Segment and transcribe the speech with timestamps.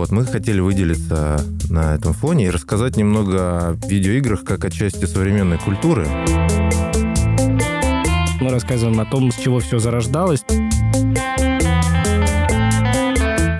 [0.00, 5.04] Вот, мы хотели выделиться на этом фоне и рассказать немного о видеоиграх как о части
[5.04, 6.06] современной культуры.
[8.40, 10.42] Мы рассказываем о том, с чего все зарождалось.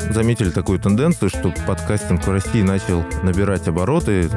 [0.09, 4.31] Заметили такую тенденцию, что подкастинг в России начал набирать обороты.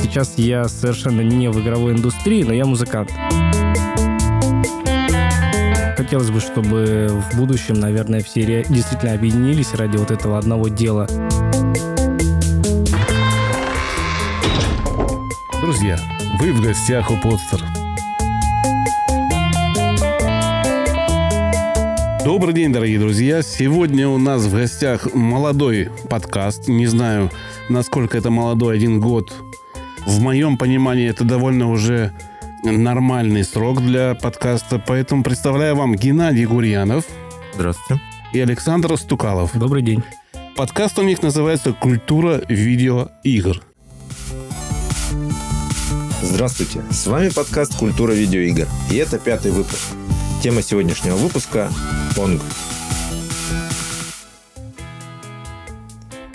[0.00, 3.10] Сейчас я совершенно не в игровой индустрии, но я музыкант.
[6.06, 11.08] Хотелось бы, чтобы в будущем, наверное, все действительно объединились ради вот этого одного дела.
[15.60, 15.98] Друзья,
[16.38, 17.60] вы в гостях у Подстер.
[22.24, 23.42] Добрый день, дорогие друзья.
[23.42, 26.68] Сегодня у нас в гостях молодой подкаст.
[26.68, 27.32] Не знаю,
[27.68, 29.34] насколько это молодой, один год.
[30.06, 32.12] В моем понимании это довольно уже
[32.62, 34.82] нормальный срок для подкаста.
[34.84, 37.04] Поэтому представляю вам Геннадий Гурьянов.
[37.54, 38.02] Здравствуйте.
[38.32, 39.56] И Александр Стукалов.
[39.56, 40.02] Добрый день.
[40.56, 43.60] Подкаст у них называется «Культура видеоигр».
[46.22, 48.66] Здравствуйте, с вами подкаст «Культура видеоигр».
[48.90, 49.88] И это пятый выпуск.
[50.42, 51.70] Тема сегодняшнего выпуска–
[52.16, 52.42] Понг.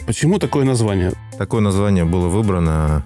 [0.05, 1.13] Почему такое название?
[1.37, 3.03] Такое название было выбрано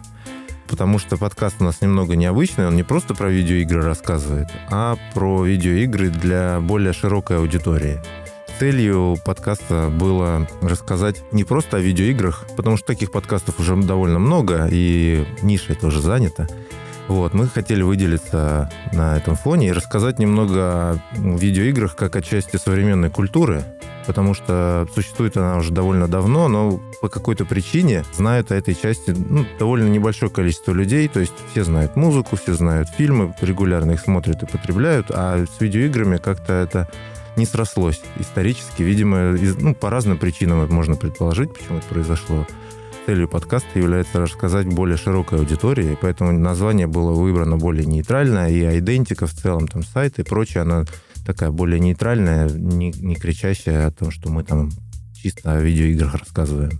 [0.67, 2.67] потому что подкаст у нас немного необычный.
[2.67, 8.01] Он не просто про видеоигры рассказывает, а про видеоигры для более широкой аудитории.
[8.59, 14.69] Целью подкаста было рассказать не просто о видеоиграх, потому что таких подкастов уже довольно много,
[14.71, 16.47] и ниша тоже занята.
[17.07, 22.57] Вот, мы хотели выделиться на этом фоне и рассказать немного о видеоиграх как о части
[22.57, 23.63] современной культуры,
[24.05, 29.11] потому что существует она уже довольно давно, но по какой-то причине знают о этой части
[29.11, 33.99] ну, довольно небольшое количество людей, то есть все знают музыку, все знают фильмы, регулярно их
[33.99, 36.89] смотрят и потребляют, а с видеоиграми как-то это
[37.35, 38.83] не срослось исторически.
[38.83, 42.45] Видимо, из, ну, по разным причинам можно предположить, почему это произошло.
[43.05, 49.27] Целью подкаста является рассказать более широкой аудитории, поэтому название было выбрано более нейтральное, и идентика
[49.27, 50.85] в целом, там сайт и прочее, она
[51.25, 54.69] такая более нейтральная, не, не кричащая о том, что мы там
[55.13, 56.79] чисто о видеоиграх рассказываем.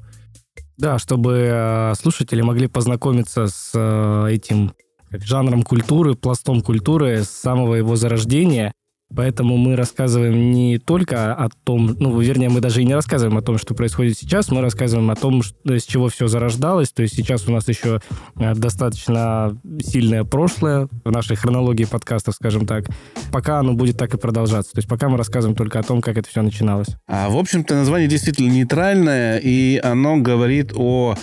[0.77, 4.73] Да, чтобы э, слушатели могли познакомиться с э, этим
[5.11, 8.73] жанром культуры, пластом культуры с самого его зарождения
[9.13, 13.41] Поэтому мы рассказываем не только о том, ну, вернее, мы даже и не рассказываем о
[13.41, 16.91] том, что происходит сейчас, мы рассказываем о том, что, с чего все зарождалось.
[16.91, 18.01] То есть сейчас у нас еще
[18.37, 22.85] э, достаточно сильное прошлое в нашей хронологии подкастов, скажем так.
[23.31, 24.71] Пока оно будет так и продолжаться.
[24.73, 26.89] То есть пока мы рассказываем только о том, как это все начиналось.
[27.07, 31.15] А, в общем-то, название действительно нейтральное, и оно говорит о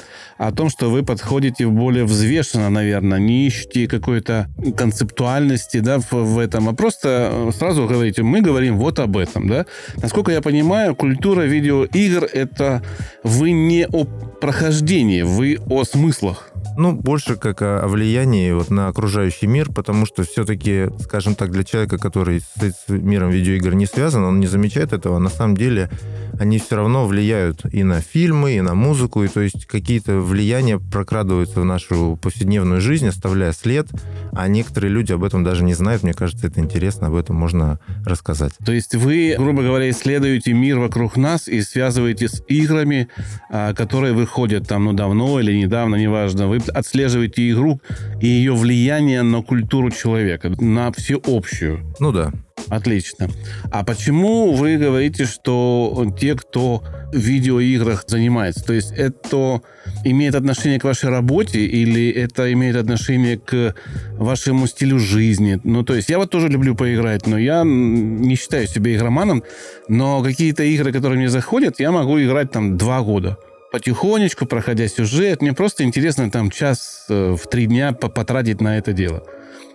[0.43, 6.38] о том, что вы подходите более взвешенно, наверное, не ищете какой-то концептуальности да, в, в
[6.38, 9.48] этом, а просто э, сразу говорите, мы говорим вот об этом.
[9.48, 9.66] Да?
[9.96, 12.82] Насколько я понимаю, культура видеоигр— это
[13.24, 16.51] вы не о прохождении, вы о смыслах.
[16.76, 21.50] Ну, больше как о, о влиянии вот на окружающий мир, потому что все-таки, скажем так,
[21.50, 25.18] для человека, который с, с миром видеоигр не связан, он не замечает этого.
[25.18, 25.90] На самом деле
[26.38, 30.78] они все равно влияют и на фильмы, и на музыку, и то есть какие-то влияния
[30.78, 33.88] прокрадываются в нашу повседневную жизнь, оставляя след,
[34.32, 36.02] а некоторые люди об этом даже не знают.
[36.02, 38.52] Мне кажется, это интересно, об этом можно рассказать.
[38.64, 43.08] То есть вы, грубо говоря, исследуете мир вокруг нас и связываете с играми,
[43.50, 46.48] а, которые выходят там, ну, давно или недавно, неважно.
[46.52, 47.80] Вы отслеживаете игру
[48.20, 51.80] и ее влияние на культуру человека, на всеобщую.
[51.98, 52.30] Ну да.
[52.68, 53.28] Отлично.
[53.70, 59.62] А почему вы говорите, что те, кто в видеоиграх занимается, то есть это
[60.04, 63.74] имеет отношение к вашей работе или это имеет отношение к
[64.12, 65.58] вашему стилю жизни?
[65.64, 69.42] Ну, то есть я вот тоже люблю поиграть, но я не считаю себя игроманом,
[69.88, 73.38] но какие-то игры, которые мне заходят, я могу играть там два года
[73.72, 75.42] потихонечку, проходя сюжет.
[75.42, 79.24] Мне просто интересно там час э, в три дня потратить на это дело.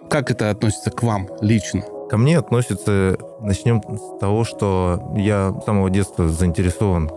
[0.09, 1.83] Как это относится к вам лично?
[2.09, 7.09] Ко мне относится, начнем с того, что я с самого детства заинтересован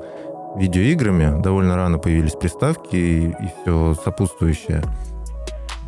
[0.56, 1.40] видеоиграми.
[1.40, 4.82] Довольно рано появились приставки и, и все сопутствующее.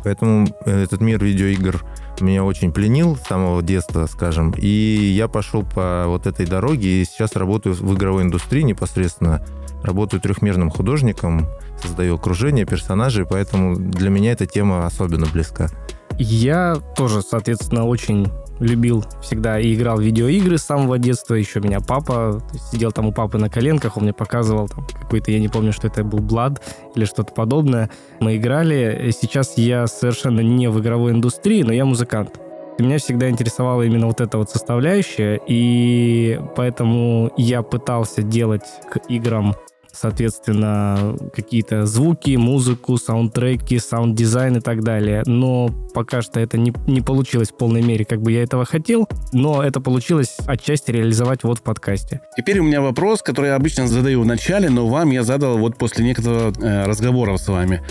[0.03, 1.83] Поэтому этот мир видеоигр
[2.21, 4.53] меня очень пленил с самого детства, скажем.
[4.57, 9.45] И я пошел по вот этой дороге и сейчас работаю в игровой индустрии непосредственно.
[9.83, 11.47] Работаю трехмерным художником,
[11.81, 15.69] создаю окружение, персонажей, поэтому для меня эта тема особенно близка.
[16.17, 18.27] Я тоже, соответственно, очень
[18.59, 21.33] любил всегда и играл в видеоигры с самого детства.
[21.33, 22.41] Еще меня папа
[22.71, 25.87] сидел там у папы на коленках, он мне показывал там какой-то, я не помню, что
[25.87, 26.61] это был Blood
[26.95, 27.89] или что-то подобное.
[28.19, 29.11] Мы играли.
[29.19, 32.39] Сейчас я совершенно не в игровой индустрии, но я музыкант.
[32.79, 39.55] Меня всегда интересовала именно вот эта вот составляющая, и поэтому я пытался делать к играм
[39.93, 45.23] соответственно, какие-то звуки, музыку, саундтреки, саунд-дизайн и так далее.
[45.25, 49.07] Но пока что это не, не получилось в полной мере, как бы я этого хотел,
[49.31, 52.21] но это получилось отчасти реализовать вот в подкасте.
[52.35, 55.77] Теперь у меня вопрос, который я обычно задаю в начале, но вам я задал вот
[55.77, 57.81] после некоторого э, разговора с вами.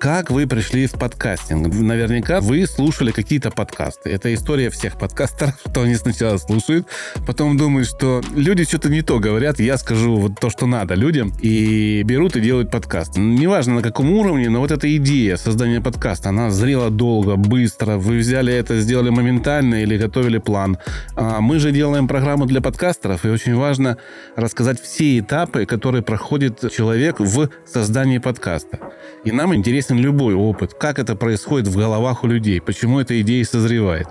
[0.00, 1.74] Как вы пришли в подкастинг?
[1.74, 4.10] Наверняка вы слушали какие-то подкасты.
[4.10, 6.86] Это история всех подкастеров, что они сначала слушают,
[7.26, 11.32] потом думают, что люди что-то не то говорят, я скажу вот то, что надо людям,
[11.42, 13.16] и берут и делают подкаст.
[13.16, 17.96] Неважно на каком уровне, но вот эта идея создания подкаста, она зрела долго, быстро.
[17.96, 20.78] Вы взяли это, сделали моментально или готовили план.
[21.16, 23.98] А мы же делаем программу для подкастеров, и очень важно
[24.36, 28.78] рассказать все этапы, которые проходит человек в создании подкаста.
[29.24, 30.74] И нам интересно интересен любой опыт.
[30.74, 32.60] Как это происходит в головах у людей?
[32.60, 34.08] Почему эта идея созревает?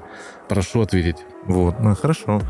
[0.50, 1.18] Прошу ответить.
[1.46, 2.42] Вот, ну хорошо.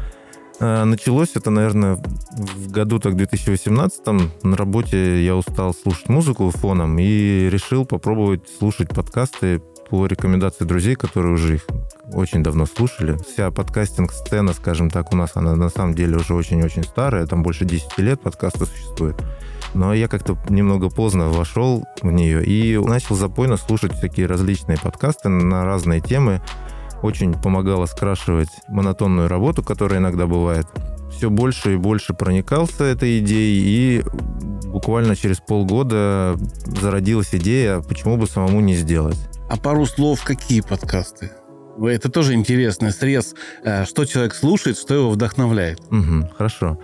[0.59, 4.07] А, началось это, наверное, в году так 2018
[4.43, 10.95] на работе я устал слушать музыку фоном и решил попробовать слушать подкасты по рекомендации друзей,
[10.95, 11.67] которые уже их
[12.13, 13.17] очень давно слушали.
[13.17, 17.65] Вся подкастинг-сцена, скажем так, у нас она на самом деле уже очень-очень старая, там больше
[17.65, 19.15] 10 лет подкасты существует.
[19.73, 25.29] Но я как-то немного поздно вошел в нее и начал запойно слушать всякие различные подкасты
[25.29, 26.41] на разные темы.
[27.03, 30.67] Очень помогало скрашивать монотонную работу, которая иногда бывает.
[31.11, 34.03] Все больше и больше проникался этой идеей, и
[34.67, 36.35] буквально через полгода
[36.65, 39.17] зародилась идея, почему бы самому не сделать.
[39.49, 41.31] А пару слов, какие подкасты?
[41.81, 43.33] Это тоже интересный срез,
[43.63, 45.79] э, что человек слушает, что его вдохновляет.
[45.89, 46.79] Угу, хорошо.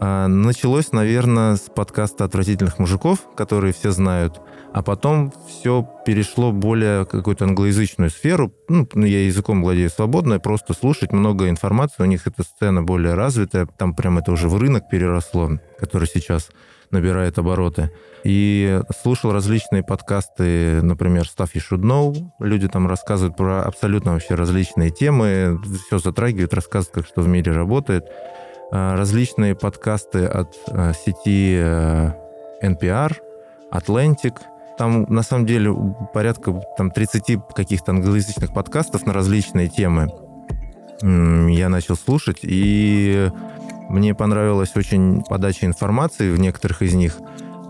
[0.00, 4.40] А, началось, наверное, с подкаста «Отвратительных мужиков», которые все знают,
[4.72, 8.52] а потом все перешло более какую-то англоязычную сферу.
[8.68, 12.02] Ну, я языком владею свободно, просто слушать много информации.
[12.02, 16.50] У них эта сцена более развитая, там прям это уже в рынок переросло, который сейчас
[16.90, 17.90] набирает обороты.
[18.24, 22.14] И слушал различные подкасты, например, Stuff You Should Know.
[22.40, 27.52] Люди там рассказывают про абсолютно вообще различные темы, все затрагивают, рассказывают, как что в мире
[27.52, 28.04] работает.
[28.72, 31.56] Э, различные подкасты от э, сети
[32.62, 33.16] NPR,
[33.72, 34.34] Atlantic.
[34.76, 35.74] Там, на самом деле,
[36.12, 40.10] порядка там, 30 каких-то англоязычных подкастов на различные темы
[41.02, 43.30] я начал слушать, и
[43.88, 47.18] мне понравилась очень подача информации в некоторых из них.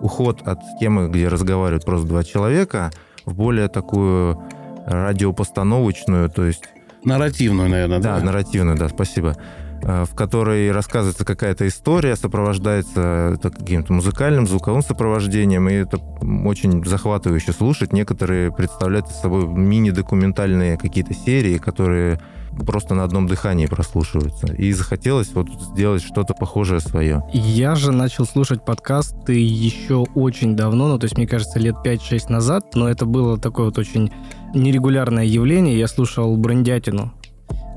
[0.00, 2.90] Уход от темы, где разговаривают просто два человека,
[3.24, 4.40] в более такую
[4.86, 6.64] радиопостановочную, то есть...
[7.04, 8.18] Нарративную, наверное, да?
[8.18, 9.36] Да, нарративную, да, спасибо.
[9.82, 17.52] Э, в которой рассказывается какая-то история, сопровождается каким-то музыкальным, звуковым сопровождением, и это очень захватывающе
[17.52, 17.92] слушать.
[17.92, 22.20] Некоторые представляют собой мини-документальные какие-то серии, которые
[22.64, 24.52] просто на одном дыхании прослушиваются.
[24.52, 27.22] И захотелось вот сделать что-то похожее свое.
[27.32, 32.30] Я же начал слушать подкасты еще очень давно, ну, то есть, мне кажется, лет 5-6
[32.30, 34.10] назад, но это было такое вот очень
[34.54, 35.78] нерегулярное явление.
[35.78, 37.12] Я слушал Брендятину,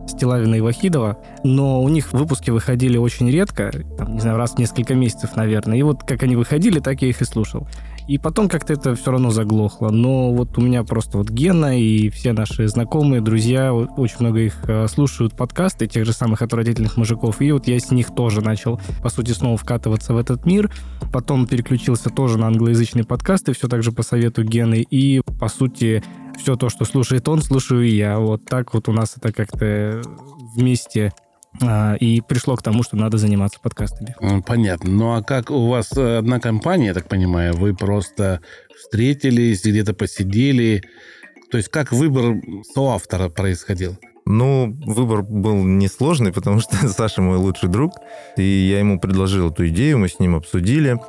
[0.07, 4.57] Стилавина и Вахидова, но у них выпуски выходили очень редко, там, не знаю, раз в
[4.57, 5.77] несколько месяцев, наверное.
[5.77, 7.67] И вот как они выходили, так я их и слушал.
[8.11, 9.89] И потом как-то это все равно заглохло.
[9.89, 14.65] Но вот у меня просто вот Гена и все наши знакомые, друзья, очень много их
[14.67, 17.39] э, слушают подкасты, тех же самых отвратительных мужиков.
[17.39, 20.69] И вот я с них тоже начал, по сути, снова вкатываться в этот мир.
[21.13, 24.85] Потом переключился тоже на англоязычные подкасты, все так же по совету Гены.
[24.89, 26.03] И, по сути,
[26.37, 28.19] все то, что слушает он, слушаю и я.
[28.19, 30.01] Вот так вот у нас это как-то
[30.57, 31.30] вместе а,
[31.99, 34.15] и пришло к тому, что надо заниматься подкастами.
[34.45, 34.89] Понятно.
[34.89, 38.39] Ну а как у вас э, одна компания, я так понимаю, вы просто
[38.77, 40.81] встретились, где-то посидели?
[41.51, 42.35] То есть как выбор
[42.73, 43.97] соавтора происходил?
[44.25, 47.93] Ну, выбор был несложный, потому что Саша мой лучший друг,
[48.37, 50.99] и я ему предложил эту идею, мы с ним обсудили.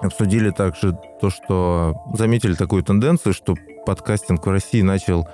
[0.00, 3.54] Обсудили также то, что заметили такую тенденцию, что
[3.84, 5.28] подкастинг в России начал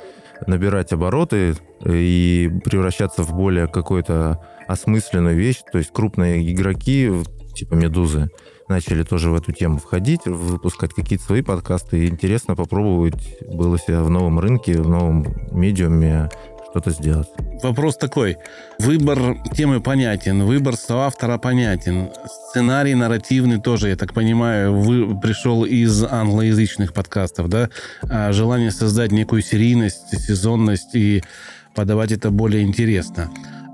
[0.48, 1.54] набирать обороты
[1.84, 5.60] и превращаться в более какую-то осмысленную вещь.
[5.70, 7.10] То есть крупные игроки,
[7.54, 8.28] типа «Медузы»,
[8.68, 12.04] начали тоже в эту тему входить, выпускать какие-то свои подкасты.
[12.04, 16.28] И интересно попробовать было себя в новом рынке, в новом медиуме
[16.70, 17.28] что-то сделать.
[17.62, 18.36] Вопрос такой.
[18.78, 22.10] Выбор темы понятен, выбор соавтора понятен.
[22.50, 27.70] Сценарий нарративный тоже, я так понимаю, вы, пришел из англоязычных подкастов, да?
[28.02, 31.22] А желание создать некую серийность, сезонность и
[31.74, 33.30] подавать это более интересно.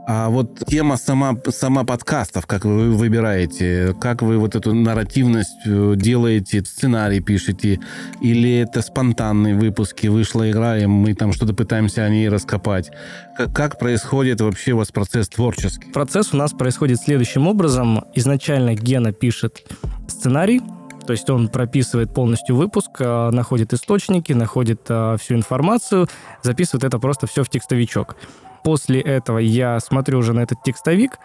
[0.06, 5.94] А вот тема сама, сама подкастов, как вы выбираете, как вы вот эту нарративность э,
[5.96, 7.78] делаете, сценарий пишете,
[8.20, 12.90] или это спонтанные выпуски, вышла игра, и мы там что-то пытаемся о ней раскопать.
[13.36, 15.92] Как, как происходит вообще у вас процесс творческий?
[15.92, 18.04] Процесс у нас происходит следующим образом.
[18.14, 19.64] Изначально Гена пишет
[20.08, 20.62] сценарий,
[21.06, 26.08] то есть он прописывает полностью выпуск, э, находит источники, находит э, всю информацию,
[26.42, 28.16] записывает это просто все в текстовичок.
[28.64, 31.18] После этого я смотрю уже на этот текстовик,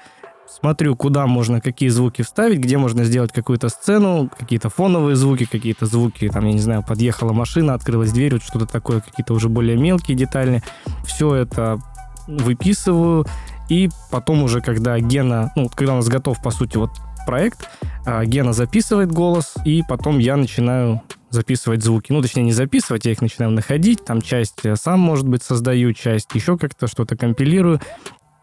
[0.48, 5.86] смотрю, куда можно какие звуки вставить, где можно сделать какую-то сцену, какие-то фоновые звуки, какие-то
[5.86, 9.77] звуки, там, я не знаю, подъехала машина, открылась дверь, вот что-то такое, какие-то уже более
[9.77, 10.63] мелкие детали.
[11.06, 11.79] Все это
[12.27, 13.25] выписываю,
[13.70, 16.91] и потом уже, когда Гена, ну, когда у нас готов, по сути, вот
[17.28, 17.70] проект,
[18.06, 22.14] а, Гена записывает голос, и потом я начинаю записывать звуки.
[22.14, 24.04] Ну, точнее, не записывать, я их начинаю находить.
[24.06, 27.82] Там часть сам, может быть, создаю, часть еще как-то что-то компилирую.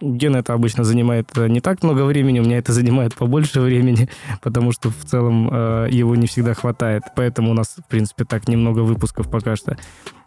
[0.01, 4.11] Гена это обычно занимает э, не так много времени, у меня это занимает побольше времени,
[4.43, 7.05] потому что в целом э, его не всегда хватает.
[7.17, 9.79] Поэтому у нас, в принципе, так немного выпусков пока что.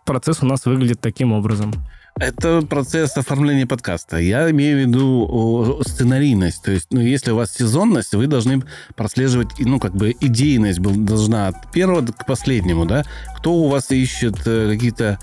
[0.07, 1.73] Процесс у нас выглядит таким образом.
[2.17, 4.17] Это процесс оформления подкаста.
[4.17, 6.63] Я имею в виду сценарийность.
[6.63, 8.63] То есть, ну, если у вас сезонность, вы должны
[8.95, 13.03] прослеживать, ну, как бы идейность должна от первого к последнему, да?
[13.37, 15.19] Кто у вас ищет э, какие-то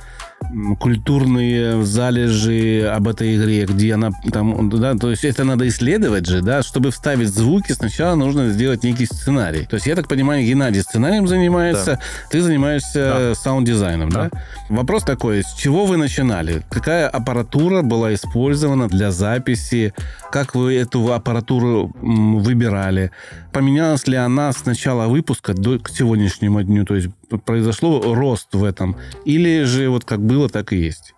[0.78, 6.42] культурные залежи об этой игре, где она там, да, то есть это надо исследовать же,
[6.42, 9.64] да, чтобы вставить звуки, сначала нужно сделать некий сценарий.
[9.64, 12.00] То есть я так понимаю, Геннадий сценарием занимается, да.
[12.30, 13.34] ты занимаешься да.
[13.34, 14.30] саунд-дизайном, да.
[14.30, 14.42] да?
[14.74, 16.64] Вопрос такой, с чего вы начинали?
[16.68, 19.94] Какая аппаратура была использована для записи?
[20.32, 23.12] Как вы эту аппаратуру выбирали?
[23.52, 26.84] Поменялась ли она с начала выпуска до к сегодняшнему дню?
[26.84, 27.08] То есть
[27.44, 28.96] произошло рост в этом?
[29.24, 31.14] Или же вот как было, так и есть?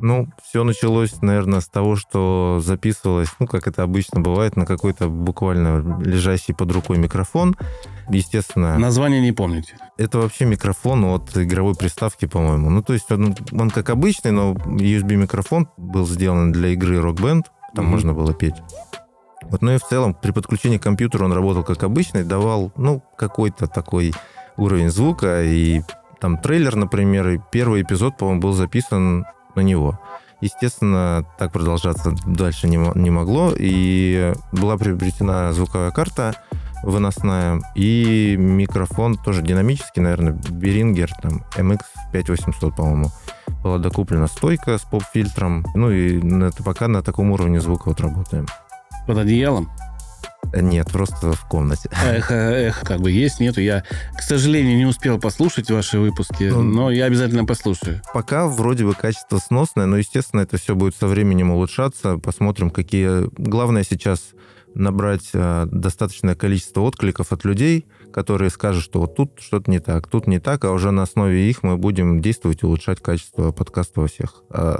[0.00, 5.08] Ну, все началось, наверное, с того, что записывалось, ну, как это обычно бывает, на какой-то
[5.08, 7.56] буквально лежащий под рукой микрофон.
[8.08, 8.78] Естественно...
[8.78, 9.76] Название не помните?
[9.96, 12.68] Это вообще микрофон от игровой приставки, по-моему.
[12.68, 17.42] Ну, то есть он, он как обычный, но USB-микрофон был сделан для игры Rock Band.
[17.74, 17.88] Там mm-hmm.
[17.88, 18.56] можно было петь.
[19.50, 23.02] Вот, ну и в целом при подключении к компьютеру он работал как обычный, давал, ну,
[23.16, 24.12] какой-то такой
[24.56, 25.82] уровень звука, и
[26.20, 29.24] там трейлер, например, и первый эпизод, по-моему, был записан
[29.54, 29.98] на него.
[30.40, 36.34] Естественно, так продолжаться дальше не, не могло, и была приобретена звуковая карта
[36.82, 43.10] выносная, и микрофон тоже динамический, наверное, Behringer, там, MX5800, по-моему.
[43.62, 48.46] Была докуплена стойка с поп-фильтром, ну и это пока на таком уровне звука вот работаем.
[49.06, 49.70] Под одеялом?
[50.54, 51.88] Нет, просто в комнате.
[52.04, 53.60] Эх, эх, как бы есть, нету.
[53.60, 53.84] Я,
[54.16, 58.00] к сожалению, не успел послушать ваши выпуски, ну, но я обязательно послушаю.
[58.12, 62.18] Пока вроде бы качество сносное, но, естественно, это все будет со временем улучшаться.
[62.18, 63.30] Посмотрим, какие...
[63.38, 64.32] Главное сейчас
[64.74, 70.06] набрать э, достаточное количество откликов от людей, которые скажут, что вот тут что-то не так,
[70.08, 74.00] тут не так, а уже на основе их мы будем действовать и улучшать качество подкаста
[74.00, 74.76] во всех э,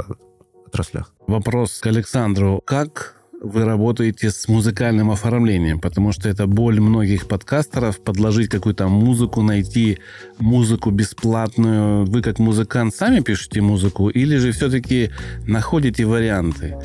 [0.66, 1.12] отраслях.
[1.26, 2.62] Вопрос к Александру.
[2.64, 9.42] Как вы работаете с музыкальным оформлением, потому что это боль многих подкастеров подложить какую-то музыку,
[9.42, 9.98] найти
[10.38, 12.04] музыку бесплатную.
[12.04, 15.10] Вы как музыкант сами пишете музыку или же все-таки
[15.46, 16.76] находите варианты?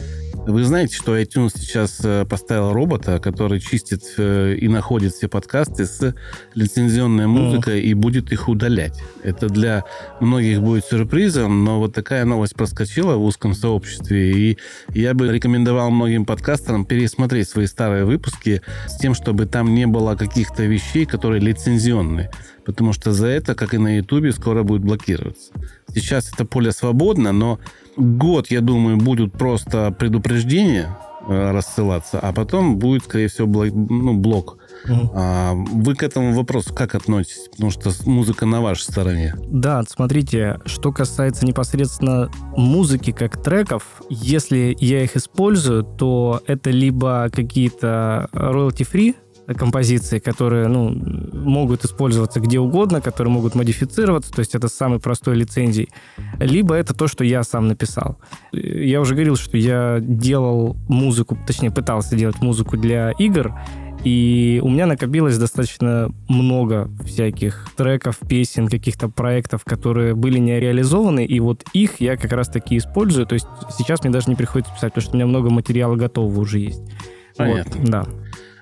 [0.48, 5.86] Вы знаете, что iTunes сейчас э, поставил робота, который чистит э, и находит все подкасты
[5.86, 6.16] с
[6.54, 7.84] лицензионной музыкой mm.
[7.84, 8.98] и будет их удалять.
[9.24, 9.84] Это для
[10.22, 14.58] многих будет сюрпризом, но вот такая новость проскочила в узком сообществе, и
[14.94, 20.16] я бы рекомендовал многим подкастерам пересмотреть свои старые выпуски с тем, чтобы там не было
[20.16, 22.32] каких-то вещей, которые лицензионные
[22.68, 25.54] потому что за это, как и на Ютубе, скоро будет блокироваться.
[25.96, 27.60] Сейчас это поле свободно, но
[27.96, 34.18] год, я думаю, будут просто предупреждения э, рассылаться, а потом будет, скорее всего, блок, ну,
[34.18, 34.58] блок.
[34.84, 35.12] Угу.
[35.16, 37.48] А, вы к этому вопросу как относитесь?
[37.52, 39.34] Потому что музыка на вашей стороне.
[39.48, 47.30] Да, смотрите, что касается непосредственно музыки как треков, если я их использую, то это либо
[47.32, 49.16] какие-то royalty-free
[49.56, 55.36] композиции, которые ну, могут использоваться где угодно, которые могут модифицироваться, то есть это самый простой
[55.36, 55.90] лицензий.
[56.40, 58.18] Либо это то, что я сам написал.
[58.52, 63.54] Я уже говорил, что я делал музыку, точнее пытался делать музыку для игр,
[64.04, 71.26] и у меня накопилось достаточно много всяких треков, песен, каких-то проектов, которые были не реализованы,
[71.26, 73.26] и вот их я как раз-таки использую.
[73.26, 76.42] То есть сейчас мне даже не приходится писать, потому что у меня много материала готового
[76.42, 76.82] уже есть.
[77.36, 77.82] Понятно.
[77.82, 78.06] Вот, да.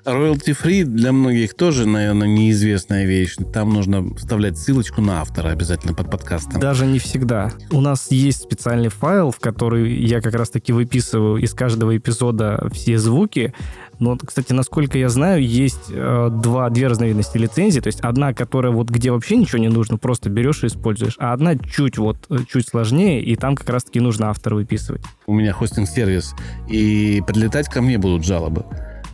[0.06, 3.36] Royalty free для многих тоже, наверное, неизвестная вещь.
[3.54, 6.60] Там нужно вставлять ссылочку на автора обязательно под подкастом.
[6.60, 7.52] Даже не всегда.
[7.72, 13.00] У нас есть специальный файл, в который я как раз-таки выписываю из каждого эпизода все
[13.00, 13.54] звуки.
[13.98, 17.82] Но, кстати, насколько я знаю, есть э, два, две разновидности лицензий.
[17.82, 21.16] То есть одна, которая вот где вообще ничего не нужно, просто берешь и используешь.
[21.18, 25.02] А одна чуть вот, э, чуть сложнее, и там как раз-таки нужно автора выписывать.
[25.28, 26.36] У меня хостинг-сервис,
[26.70, 28.66] и подлетать ко мне будут жалобы.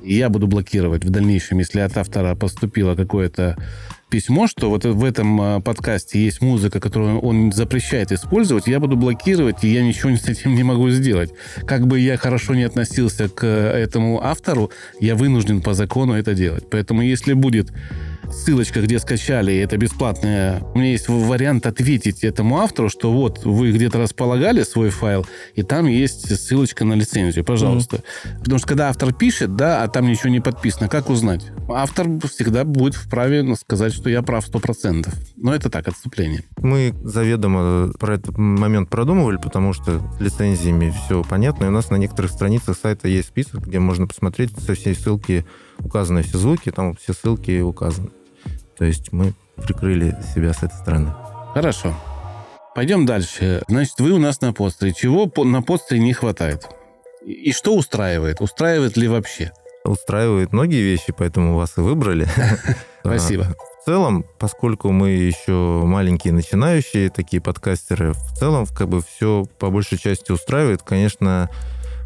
[0.03, 3.57] И я буду блокировать в дальнейшем, если от автора поступило какое-то
[4.11, 8.97] письмо, что вот в этом а, подкасте есть музыка, которую он запрещает использовать, я буду
[8.97, 11.33] блокировать, и я ничего с этим не могу сделать.
[11.65, 16.65] Как бы я хорошо не относился к этому автору, я вынужден по закону это делать.
[16.69, 17.71] Поэтому если будет
[18.31, 20.61] ссылочка, где скачали, это бесплатная.
[20.73, 25.63] У меня есть вариант ответить этому автору, что вот вы где-то располагали свой файл, и
[25.63, 27.97] там есть ссылочка на лицензию, пожалуйста.
[27.97, 28.39] Mm-hmm.
[28.39, 31.45] Потому что когда автор пишет, да, а там ничего не подписано, как узнать?
[31.69, 35.13] Автор всегда будет вправе сказать, что я прав 100%.
[35.37, 36.43] Но это так, отступление.
[36.57, 41.89] Мы заведомо про этот момент продумывали, потому что с лицензиями все понятно, и у нас
[41.89, 45.45] на некоторых страницах сайта есть список, где можно посмотреть со всей ссылки
[45.79, 48.11] указаны все звуки, там все ссылки указаны.
[48.81, 51.13] То есть мы прикрыли себя с этой стороны.
[51.53, 51.93] Хорошо.
[52.73, 53.61] Пойдем дальше.
[53.67, 54.91] Значит, вы у нас на постере.
[54.91, 56.67] Чего на постере не хватает?
[57.23, 58.41] И что устраивает?
[58.41, 59.51] Устраивает ли вообще?
[59.83, 62.27] Устраивает многие вещи, поэтому вас и выбрали.
[63.01, 63.55] Спасибо.
[63.79, 69.69] В целом, поскольку мы еще маленькие начинающие, такие подкастеры, в целом как бы все по
[69.69, 70.81] большей части устраивает.
[70.81, 71.51] Конечно,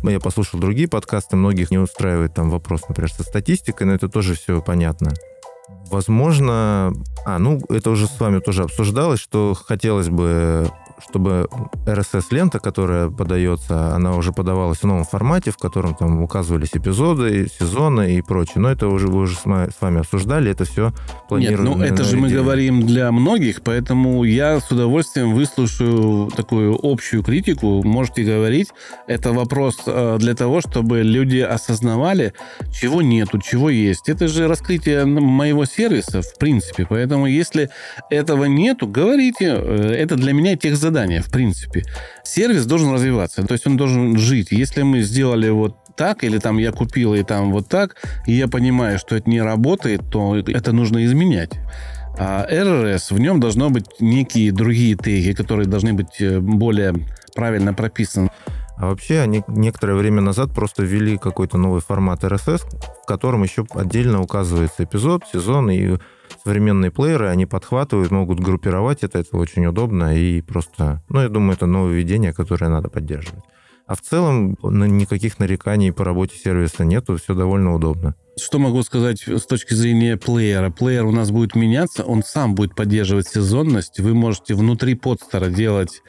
[0.04, 4.34] я послушал другие подкасты, многих не устраивает там вопрос, например, со статистикой, но это тоже
[4.34, 5.14] все понятно.
[5.90, 6.94] Возможно,
[7.26, 11.48] а, ну, это уже с вами тоже обсуждалось, что хотелось бы чтобы
[11.86, 18.16] RSS-лента, которая подается, она уже подавалась в новом формате, в котором там указывались эпизоды, сезоны
[18.16, 18.56] и прочее.
[18.58, 20.94] Но это уже вы уже с вами обсуждали, это все
[21.28, 21.64] планируется.
[21.64, 27.24] Нет, ну это же мы говорим для многих, поэтому я с удовольствием выслушаю такую общую
[27.24, 27.84] критику.
[27.84, 28.70] Можете говорить.
[29.08, 32.34] Это вопрос э, для того, чтобы люди осознавали,
[32.74, 34.10] чего нету, чего есть.
[34.10, 36.86] Это же раскрытие моего сервиса, в принципе.
[36.90, 37.70] Поэтому если
[38.10, 39.56] этого нету, говорите.
[39.58, 41.84] Э, это для меня тех задание, в принципе.
[42.24, 44.52] Сервис должен развиваться, то есть он должен жить.
[44.52, 47.96] Если мы сделали вот так, или там я купил и там вот так,
[48.28, 51.52] и я понимаю, что это не работает, то это нужно изменять.
[52.18, 56.94] А RRS, в нем должно быть некие другие теги, которые должны быть э, более
[57.36, 58.30] правильно прописаны.
[58.78, 62.62] А вообще они некоторое время назад просто ввели какой-то новый формат RSS,
[63.04, 65.98] в котором еще отдельно указывается эпизод, сезон и
[66.44, 71.54] современные плееры, они подхватывают, могут группировать это, это очень удобно и просто, ну, я думаю,
[71.54, 73.44] это нововведение, которое надо поддерживать.
[73.88, 78.16] А в целом никаких нареканий по работе сервиса нету, все довольно удобно.
[78.38, 80.72] Что могу сказать с точки зрения плеера?
[80.72, 84.00] Плеер у нас будет меняться, он сам будет поддерживать сезонность.
[84.00, 86.02] Вы можете внутри подстера делать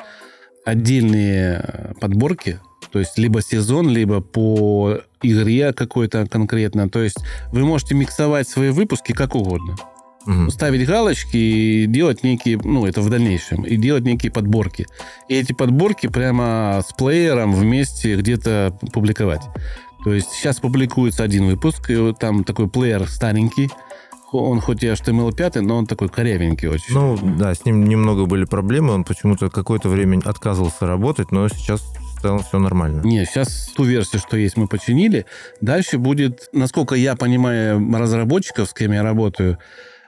[0.66, 2.60] отдельные подборки,
[2.92, 6.90] то есть либо сезон, либо по игре какой-то конкретно.
[6.90, 7.18] То есть
[7.52, 9.76] вы можете миксовать свои выпуски как угодно
[10.26, 10.50] угу.
[10.50, 14.86] ставить галочки и делать некие, ну, это в дальнейшем, и делать некие подборки.
[15.28, 19.42] И эти подборки прямо с плеером вместе где-то публиковать.
[20.04, 23.70] То есть сейчас публикуется один выпуск, и вот там такой плеер старенький,
[24.32, 26.94] он хоть и HTML5, но он такой корявенький очень.
[26.94, 31.82] Ну, да, с ним немного были проблемы, он почему-то какое-то время отказывался работать, но сейчас
[32.26, 33.02] целом все нормально.
[33.02, 35.26] Не, сейчас ту версию, что есть, мы починили.
[35.60, 39.58] Дальше будет, насколько я понимаю разработчиков, с кем я работаю,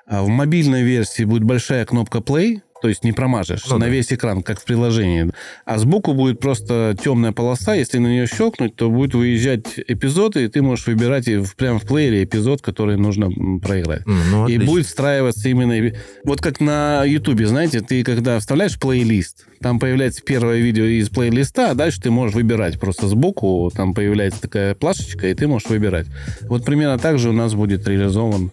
[0.06, 3.88] а в мобильной версии будет большая кнопка play, то есть не промажешь ну, на да.
[3.88, 5.30] весь экран, как в приложении.
[5.64, 7.74] А сбоку будет просто темная полоса.
[7.74, 11.84] Если на нее щелкнуть, то будет выезжать эпизоды, и ты можешь выбирать и прямо в
[11.84, 14.02] плеере эпизод, который нужно проиграть.
[14.02, 15.92] Mm, ну, и будет встраиваться именно...
[16.24, 21.70] Вот как на Ютубе, знаете, ты когда вставляешь плейлист, там появляется первое видео из плейлиста,
[21.70, 22.78] а дальше ты можешь выбирать.
[22.78, 26.06] Просто сбоку там появляется такая плашечка, и ты можешь выбирать.
[26.42, 28.52] Вот примерно так же у нас будет реализован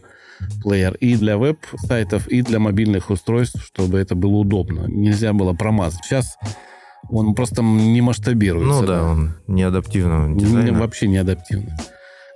[0.62, 4.86] плеер и для веб-сайтов, и для мобильных устройств, чтобы это было удобно.
[4.88, 6.04] Нельзя было промазать.
[6.04, 6.38] Сейчас
[7.10, 8.82] он просто не масштабируется.
[8.82, 10.80] Ну да, он не адаптивного дизайна.
[10.80, 11.74] Вообще не адаптивный.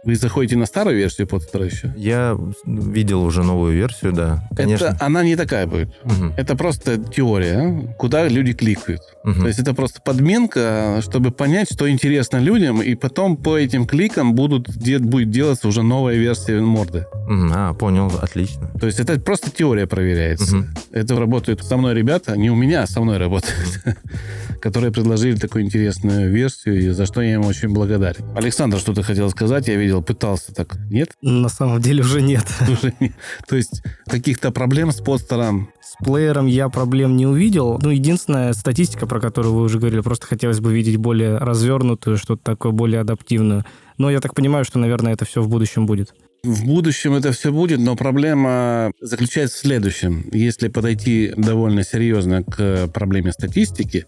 [0.03, 1.93] Вы заходите на старую версию подстера еще?
[1.97, 4.47] Я видел уже новую версию, да.
[4.55, 4.85] Конечно.
[4.85, 5.89] Это, она не такая будет.
[6.05, 6.33] Угу.
[6.37, 9.01] Это просто теория, куда люди кликают.
[9.25, 9.41] Угу.
[9.41, 14.35] То есть это просто подменка, чтобы понять, что интересно людям, и потом по этим кликам
[14.35, 17.05] будут, будет делаться уже новая версия морды.
[17.27, 17.51] Угу.
[17.53, 18.71] А, понял, отлично.
[18.79, 20.57] То есть это просто теория проверяется.
[20.57, 20.65] Угу.
[20.93, 23.83] Это работают со мной ребята, не у меня, а со мной работают,
[24.61, 28.25] которые предложили такую интересную версию, и за что я им очень благодарен.
[28.35, 29.67] Александр, что ты хотел сказать?
[29.67, 30.77] Я видел видел, пытался так.
[30.89, 31.11] Нет?
[31.21, 32.45] На самом деле уже нет.
[32.61, 33.13] Уже нет.
[33.47, 35.69] То есть каких-то проблем с постером?
[35.81, 37.79] С плеером я проблем не увидел.
[37.81, 42.43] Ну, единственная статистика, про которую вы уже говорили, просто хотелось бы видеть более развернутую, что-то
[42.43, 43.65] такое более адаптивную.
[43.97, 46.13] Но я так понимаю, что, наверное, это все в будущем будет.
[46.43, 50.29] В будущем это все будет, но проблема заключается в следующем.
[50.31, 54.05] Если подойти довольно серьезно к проблеме статистики,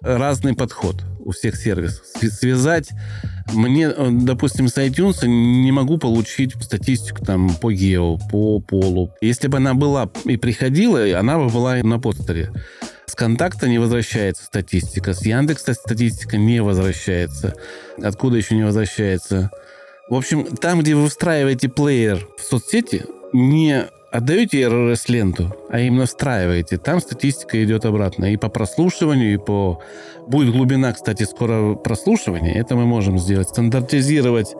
[0.00, 2.04] разный подход у всех сервисов.
[2.06, 2.90] Связать
[3.52, 9.12] мне, допустим, с iTunes не могу получить статистику там по гео, по полу.
[9.20, 12.50] Если бы она была и приходила, она бы была на постере.
[13.06, 17.54] С контакта не возвращается статистика, с Яндекса статистика не возвращается.
[18.02, 19.50] Откуда еще не возвращается?
[20.08, 26.78] В общем, там, где вы встраиваете плеер в соцсети, не отдаете RRS-ленту, а именно встраиваете.
[26.78, 28.32] Там статистика идет обратно.
[28.32, 29.80] И по прослушиванию, и по...
[30.26, 32.54] Будет глубина, кстати, скоро прослушивания.
[32.54, 33.48] Это мы можем сделать.
[33.48, 34.54] Стандартизировать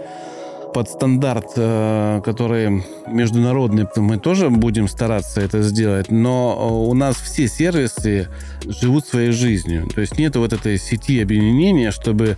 [0.74, 7.48] под стандарт, э, который международный, мы тоже будем стараться это сделать, но у нас все
[7.48, 8.28] сервисы
[8.66, 9.88] живут своей жизнью.
[9.94, 12.36] То есть нет вот этой сети объединения, чтобы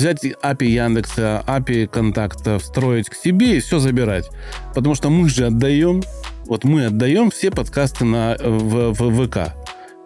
[0.00, 4.30] взять API Яндекса, API контакта, встроить к себе и все забирать.
[4.74, 6.02] Потому что мы же отдаем,
[6.46, 9.54] вот мы отдаем все подкасты на, в, в ВК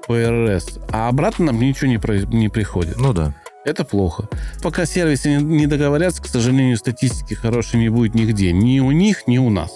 [0.09, 2.97] по РРС, а обратно нам ничего не, про, не приходит.
[2.97, 3.35] Ну да.
[3.65, 4.29] Это плохо.
[4.63, 8.53] Пока сервисы не договорятся, к сожалению, статистики хорошей не будет нигде.
[8.53, 9.71] Ни у них, ни у нас.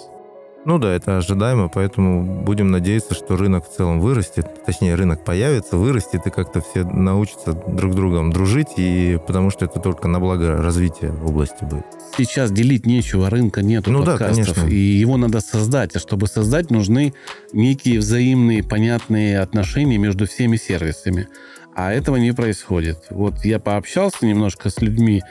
[0.65, 5.77] Ну да, это ожидаемо, поэтому будем надеяться, что рынок в целом вырастет, точнее, рынок появится,
[5.77, 10.21] вырастет, и как-то все научатся друг с другом дружить, и потому что это только на
[10.21, 11.87] благо развития в области будет.
[12.17, 14.75] Сейчас делить нечего, рынка нету ну подкастов, да, конечно.
[14.75, 17.15] и его надо создать, а чтобы создать, нужны
[17.53, 21.29] некие взаимные понятные отношения между всеми сервисами.
[21.75, 23.05] А этого не происходит.
[23.11, 25.23] Вот я пообщался немножко с людьми,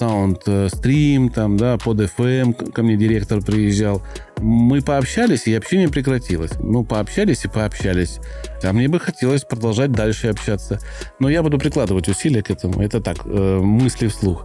[0.00, 4.02] Soundstream, там, да, под FM, ко мне директор приезжал.
[4.38, 6.52] Мы пообщались, и общение прекратилось.
[6.58, 8.18] Ну, пообщались и пообщались.
[8.64, 10.80] А мне бы хотелось продолжать дальше общаться.
[11.20, 12.82] Но я буду прикладывать усилия к этому.
[12.82, 14.44] Это так, э, мысли вслух.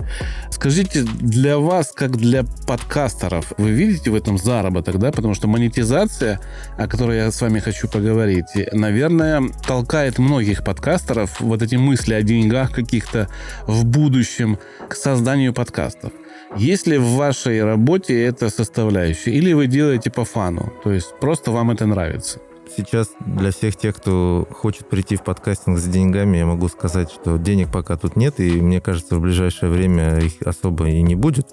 [0.51, 5.11] Скажите, для вас, как для подкастеров, вы видите в этом заработок, да?
[5.11, 6.39] Потому что монетизация,
[6.77, 12.21] о которой я с вами хочу поговорить, наверное, толкает многих подкастеров вот эти мысли о
[12.21, 13.29] деньгах каких-то
[13.65, 16.11] в будущем к созданию подкастов.
[16.55, 19.31] Есть ли в вашей работе эта составляющая?
[19.31, 20.71] Или вы делаете по фану?
[20.83, 22.39] То есть просто вам это нравится?
[22.75, 27.37] Сейчас для всех тех, кто хочет прийти в подкастинг с деньгами, я могу сказать, что
[27.37, 31.47] денег пока тут нет, и мне кажется, в ближайшее время их особо и не будет.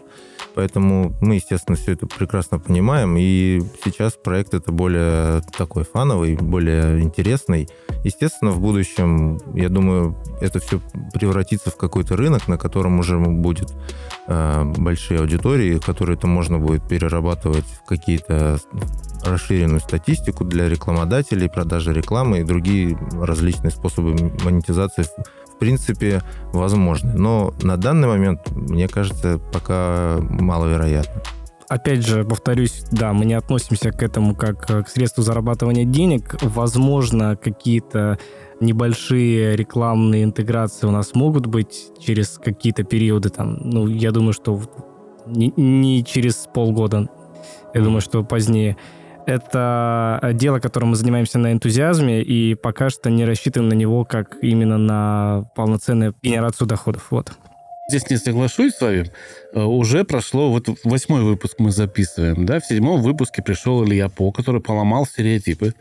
[0.54, 3.16] Поэтому мы, естественно, все это прекрасно понимаем.
[3.16, 7.68] И сейчас проект это более такой фановый, более интересный.
[8.04, 10.80] Естественно, в будущем, я думаю, это все
[11.12, 13.72] превратится в какой-то рынок, на котором уже будет
[14.26, 18.58] э, большие аудитории, которые это можно будет перерабатывать в какие-то
[19.24, 24.12] расширенную статистику для рекламодателей, продажи рекламы и другие различные способы
[24.44, 25.04] монетизации
[25.54, 27.12] в принципе, возможны.
[27.14, 31.22] Но на данный момент, мне кажется, пока маловероятно.
[31.68, 36.36] Опять же, повторюсь, да, мы не относимся к этому как к средству зарабатывания денег.
[36.42, 38.18] Возможно, какие-то
[38.60, 43.30] небольшие рекламные интеграции у нас могут быть через какие-то периоды.
[43.30, 44.60] Там, ну, я думаю, что
[45.26, 47.08] не, не через полгода,
[47.72, 48.76] я думаю, что позднее.
[49.26, 54.36] Это дело, которым мы занимаемся на энтузиазме, и пока что не рассчитываем на него как
[54.42, 57.06] именно на полноценную генерацию доходов.
[57.10, 57.32] Вот.
[57.88, 59.10] Здесь не соглашусь с вами.
[59.52, 64.32] Э, уже прошло, вот восьмой выпуск мы записываем, да, в седьмом выпуске пришел Илья По,
[64.32, 65.74] который поломал стереотипы.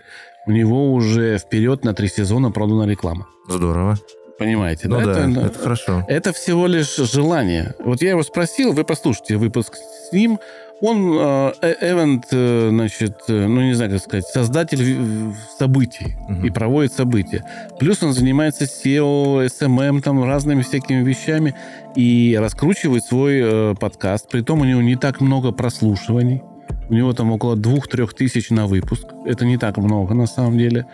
[0.46, 3.28] У него уже вперед на три сезона продана реклама.
[3.48, 3.98] Здорово.
[4.38, 5.06] Понимаете, ну да?
[5.06, 5.32] да?
[5.32, 6.06] Это, это хорошо.
[6.10, 7.76] Это всего лишь желание.
[7.80, 10.40] Вот я его спросил, вы послушайте выпуск с ним,
[10.82, 16.46] он э, э, значит, э, ну не знаю, как сказать, создатель событий угу.
[16.46, 17.46] и проводит события.
[17.80, 21.56] Плюс он занимается SEO, SMM, там разными всякими вещами
[21.96, 24.30] и раскручивает свой подкаст.
[24.30, 26.42] Притом у него не так много прослушиваний.
[26.90, 29.08] У него там около двух-трех тысяч на выпуск.
[29.26, 30.86] Это не так много на самом деле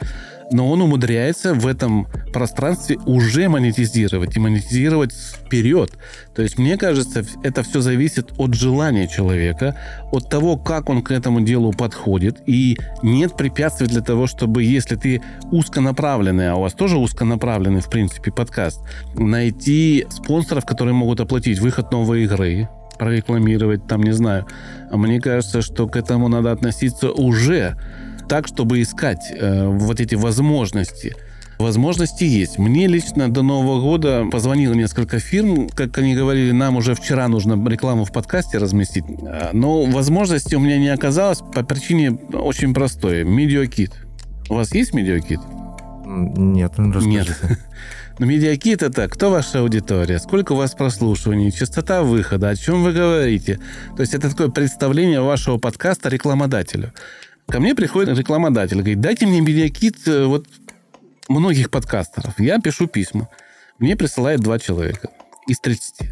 [0.52, 5.92] но он умудряется в этом пространстве уже монетизировать и монетизировать вперед.
[6.36, 9.76] То есть, мне кажется, это все зависит от желания человека,
[10.12, 12.42] от того, как он к этому делу подходит.
[12.46, 17.90] И нет препятствий для того, чтобы, если ты узконаправленный, а у вас тоже узконаправленный, в
[17.90, 18.82] принципе, подкаст,
[19.16, 24.46] найти спонсоров, которые могут оплатить выход новой игры, прорекламировать, там, не знаю.
[24.92, 27.78] А мне кажется, что к этому надо относиться уже
[28.30, 31.16] так, чтобы искать э, вот эти возможности.
[31.58, 32.58] Возможности есть.
[32.58, 35.68] Мне лично до Нового года позвонило несколько фирм.
[35.68, 39.04] Как они говорили, нам уже вчера нужно рекламу в подкасте разместить.
[39.28, 43.26] А, Но возможности у меня не оказалось по причине очень простой.
[43.26, 43.92] Медиакит.
[44.48, 45.42] У вас есть медиакит?
[46.06, 47.36] Нет, ну, расскажите.
[47.44, 47.60] Нет.
[48.20, 52.92] Но медиакит это кто ваша аудитория, сколько у вас прослушиваний, частота выхода, о чем вы
[52.92, 53.60] говорите.
[53.96, 56.94] То есть это такое представление вашего подкаста рекламодателю.
[57.50, 60.46] Ко мне приходит рекламодатель, говорит, дайте мне медиакит э, вот
[61.28, 62.40] многих подкастеров.
[62.40, 63.28] Я пишу письма.
[63.80, 65.10] Мне присылает два человека
[65.48, 66.12] из 30.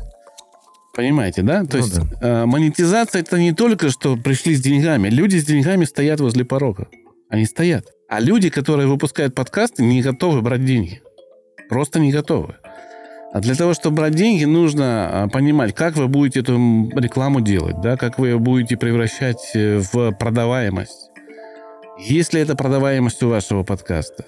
[0.95, 1.63] Понимаете, да?
[1.63, 5.09] То Ну есть э, монетизация это не только, что пришли с деньгами.
[5.09, 6.87] Люди с деньгами стоят возле порога.
[7.29, 7.85] Они стоят.
[8.09, 11.01] А люди, которые выпускают подкасты, не готовы брать деньги.
[11.69, 12.55] Просто не готовы.
[13.33, 17.81] А для того, чтобы брать деньги, нужно а, понимать, как вы будете эту рекламу делать,
[17.81, 21.06] да, как вы ее будете превращать э, в продаваемость.
[21.99, 24.25] Есть ли это продаваемость у вашего подкаста?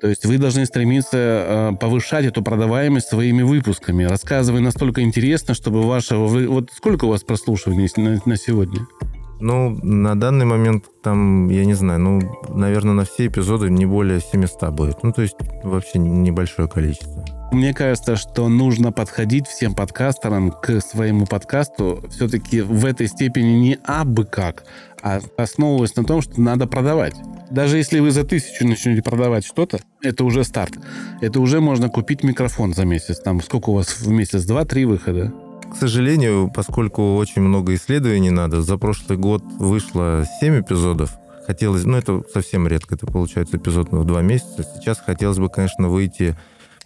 [0.00, 5.82] То есть вы должны стремиться э, повышать эту продаваемость своими выпусками, рассказывая настолько интересно, чтобы
[5.82, 6.26] вашего...
[6.26, 8.86] Вот сколько у вас прослушиваний на, на сегодня?
[9.40, 14.20] Ну, на данный момент там, я не знаю, ну, наверное, на все эпизоды не более
[14.20, 15.02] 700 будет.
[15.02, 17.24] Ну, то есть вообще небольшое количество.
[17.52, 23.78] Мне кажется, что нужно подходить всем подкастерам к своему подкасту все-таки в этой степени не
[23.84, 24.64] абы как,
[25.04, 27.14] а основываясь на том, что надо продавать.
[27.50, 30.78] Даже если вы за тысячу начнете продавать что-то, это уже старт.
[31.20, 33.20] Это уже можно купить микрофон за месяц.
[33.20, 34.44] Там сколько у вас в месяц?
[34.44, 35.30] Два-три выхода.
[35.70, 41.12] К сожалению, поскольку очень много исследований надо, за прошлый год вышло 7 эпизодов.
[41.46, 44.66] Хотелось, ну это совсем редко, это получается эпизод в два месяца.
[44.76, 46.34] Сейчас хотелось бы, конечно, выйти,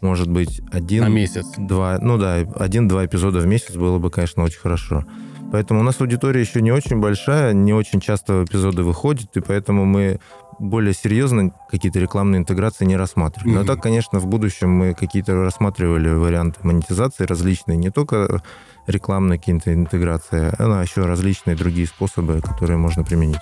[0.00, 1.04] может быть, один...
[1.04, 1.46] На месяц.
[1.56, 5.04] Два, ну да, один-два эпизода в месяц было бы, конечно, очень хорошо.
[5.50, 9.84] Поэтому у нас аудитория еще не очень большая, не очень часто эпизоды выходят, и поэтому
[9.84, 10.20] мы
[10.58, 13.54] более серьезно какие-то рекламные интеграции не рассматриваем.
[13.54, 13.66] Но Мгм.
[13.68, 18.42] так, конечно, в будущем мы какие-то рассматривали варианты монетизации различные, не только
[18.86, 23.40] рекламные какие-то интеграции, а еще различные другие способы, которые можно применить.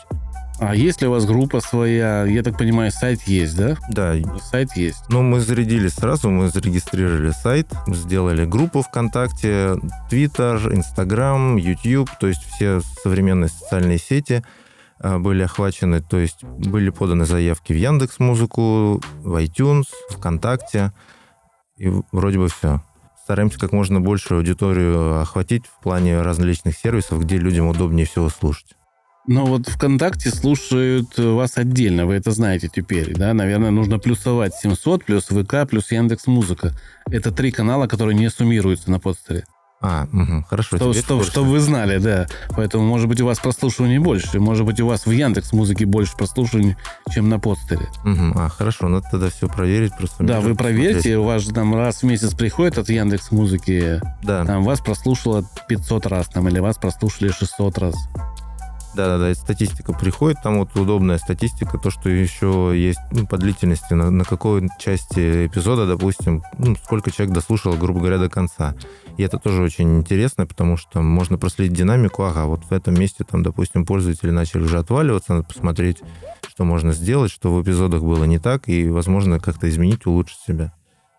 [0.59, 2.25] А есть ли у вас группа своя?
[2.25, 3.77] Я так понимаю, сайт есть, да?
[3.90, 4.14] Да,
[4.51, 5.05] Сайт есть.
[5.09, 9.77] Ну, мы зарядились сразу, мы зарегистрировали сайт, сделали группу ВКонтакте,
[10.09, 14.42] Твиттер, Инстаграм, YouTube, то есть все современные социальные сети
[14.99, 20.92] а, были охвачены, то есть были поданы заявки в Яндекс Музыку, в iTunes, ВКонтакте,
[21.77, 22.83] и вроде бы все.
[23.25, 28.77] Стараемся как можно большую аудиторию охватить в плане различных сервисов, где людям удобнее всего слушать.
[29.28, 33.34] Но вот ВКонтакте слушают вас отдельно, вы это знаете теперь, да?
[33.34, 36.72] Наверное, нужно плюсовать 700, плюс ВК, плюс Яндекс Музыка.
[37.10, 39.44] Это три канала, которые не суммируются на подстере.
[39.82, 40.76] А, мгм, хорошо.
[40.78, 42.26] Что, что, чтобы вы знали, да.
[42.56, 44.40] Поэтому, может быть, у вас прослушиваний больше.
[44.40, 46.76] Может быть, у вас в Яндекс Музыке больше прослушиваний,
[47.12, 47.86] чем на подстере.
[48.04, 49.92] Мгм, А, хорошо, надо тогда все проверить.
[49.98, 51.16] Просто Да, вы проверьте, посмотреть.
[51.18, 54.46] у вас же там раз в месяц приходит от Яндекс Музыки, Да.
[54.46, 57.94] там вас прослушало 500 раз, там, или вас прослушали 600 раз.
[58.96, 63.37] Да, да, да, статистика приходит, там вот удобная статистика, то, что еще есть ну, по
[63.37, 68.74] длительности, на, на какой части эпизода, допустим, ну, сколько человек дослушал, грубо говоря, до конца.
[69.18, 73.22] И это тоже очень интересно, потому что можно проследить динамику, ага, вот в этом месте,
[73.30, 75.98] там, допустим, пользователи начали уже отваливаться, надо посмотреть,
[76.48, 80.72] что можно сделать, что в эпизодах было не так, и, возможно, как-то изменить, улучшить себя.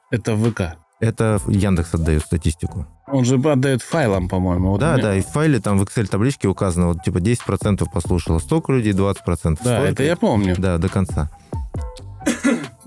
[0.09, 0.79] Это ВК.
[0.99, 2.87] Это Яндекс отдает статистику.
[3.07, 4.71] Он же отдает файлам, по-моему.
[4.71, 8.39] Вот да, меня- да, и в файле там в Excel-табличке указано, вот типа 10% послушало
[8.39, 10.55] столько людей, 20% Да, это я помню.
[10.57, 11.29] Да, до конца.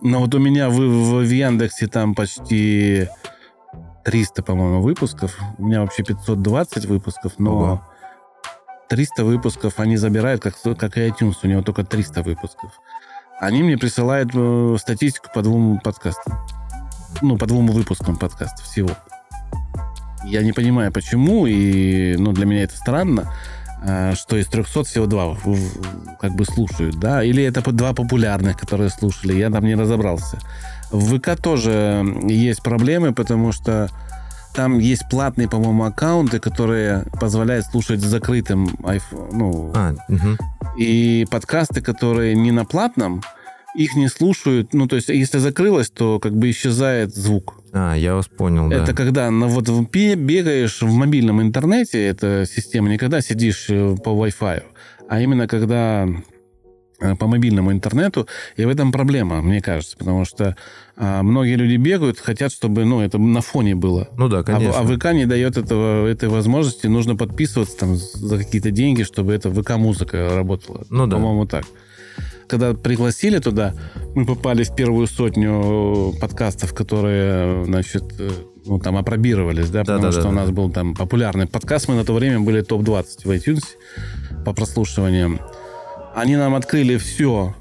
[0.03, 3.09] Но вот у меня в, в, в Яндексе там почти
[4.05, 5.39] 300, по-моему, выпусков.
[5.59, 7.83] У меня вообще 520 выпусков, но Ого.
[8.89, 12.73] 300 выпусков они забирают, как, как и iTunes, у него только 300 выпусков.
[13.39, 16.39] Они мне присылают э, статистику по двум подкастам.
[17.23, 18.91] Ну, по двум выпускам подкаста всего.
[20.25, 23.33] Я не понимаю, почему, и ну, для меня это странно,
[23.83, 25.37] э, что из 300 всего два
[26.21, 30.39] как бы слушают, да, или это два популярных, которые слушали, я там не разобрался.
[30.91, 33.89] В ВК тоже есть проблемы, потому что
[34.55, 40.37] там есть платные, по-моему, аккаунты, которые позволяют слушать с закрытым iPhone, ну, А, мгм.
[40.77, 43.23] и подкасты, которые не на платном,
[43.77, 44.75] их не слушают.
[44.75, 47.55] Ну, то есть, если закрылось, то как бы исчезает звук.
[47.73, 48.77] а, я вас понял, да.
[48.83, 53.67] Это когда на, вот в- бе- бегаешь в мобильном интернете, эта система, не когда сидишь
[53.71, 54.63] э, по Wi-Fi,
[55.09, 56.09] а именно когда
[57.01, 60.57] э, по мобильному интернету, и в этом проблема, мне кажется, потому что
[60.97, 64.09] а, многие люди бегают, хотят, чтобы ну, это на фоне было.
[64.17, 64.81] Ну да, А, в- конечно.
[64.81, 69.49] а ВК не дает этого, этой возможности, нужно подписываться там за какие-то деньги, чтобы эта
[69.51, 70.85] ВК-музыка работала.
[70.91, 71.17] Ну да.
[71.17, 71.65] По-моему, так.
[72.49, 73.75] Когда пригласили туда,
[74.15, 78.31] мы попали в первую сотню подкастов, которые, значит, э,
[78.67, 80.21] ну, там опробировались, да, потому Да-да-да.
[80.21, 81.89] что у нас был там популярный подкаст.
[81.89, 83.65] Мы на то время были топ-20 в iTunes
[84.45, 85.41] по прослушиваниям.
[86.15, 87.55] Они нам открыли все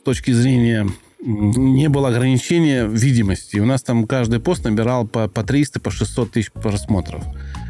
[0.00, 0.88] с точки зрения
[1.24, 3.58] не было ограничения видимости.
[3.58, 7.24] У нас там каждый пост набирал по, по 300, по 600 тысяч просмотров.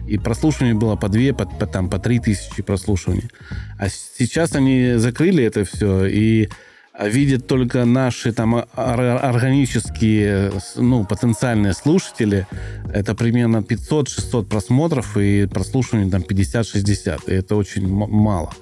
[0.07, 3.31] И прослушиваний было по 2, по, по, там, по 3 тысячи прослушиваний.
[3.79, 6.49] А сейчас они закрыли это все и
[6.93, 12.47] а, видят только наши там ор- органические, ну, потенциальные слушатели.
[12.93, 17.23] Это примерно 500-600 просмотров и прослушиваний там 50-60.
[17.29, 18.53] И это очень мало.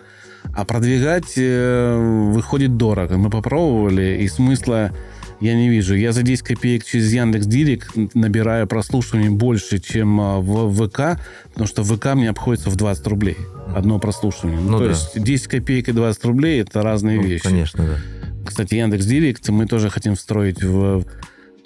[0.54, 3.16] А продвигать э, выходит дорого.
[3.16, 4.92] Мы попробовали, и смысла
[5.40, 5.94] я не вижу.
[5.94, 11.66] Я за 10 копеек через Яндекс Директ набираю прослушиваний больше, чем а, в ВК, потому
[11.66, 13.36] что в ВК мне обходится в 20 рублей
[13.74, 14.60] одно прослушивание.
[14.60, 14.90] Ну, Ну то да.
[14.90, 17.44] есть 10 копеек и 20 рублей это разные Ну, вещи.
[17.44, 17.96] Конечно, да.
[18.46, 21.04] Кстати, Яндекс Директ мы тоже хотим встроить в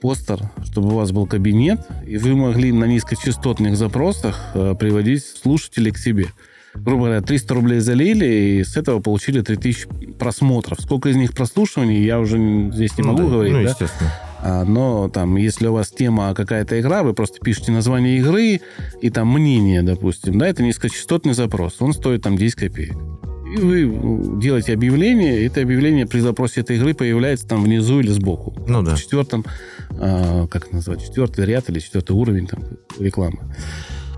[0.01, 5.93] постер, чтобы у вас был кабинет, и вы могли на низкочастотных запросах э, приводить слушателей
[5.93, 6.27] к себе.
[6.75, 9.87] Грубо говоря, 300 рублей залили, и с этого получили 3000
[10.19, 10.81] просмотров.
[10.81, 12.37] Сколько из них прослушиваний, я уже
[12.73, 13.69] здесь не Ну могу да, говорить, Ну, да?
[13.71, 14.11] естественно.
[14.43, 18.61] А, но там, если у вас тема какая-то игра, вы просто пишете название игры
[19.01, 22.95] и там мнение, допустим, да, это низкочастотный запрос, он стоит там 10 копеек.
[23.55, 28.01] И вы ну, делаете объявление, и это объявление при запросе этой игры появляется там внизу
[28.01, 28.55] или сбоку.
[28.67, 28.97] Ну да.
[28.97, 29.45] В четвертом,
[29.93, 32.65] а, как это назвать, четвертый ряд или четвертый уровень там
[32.99, 33.39] рекламы.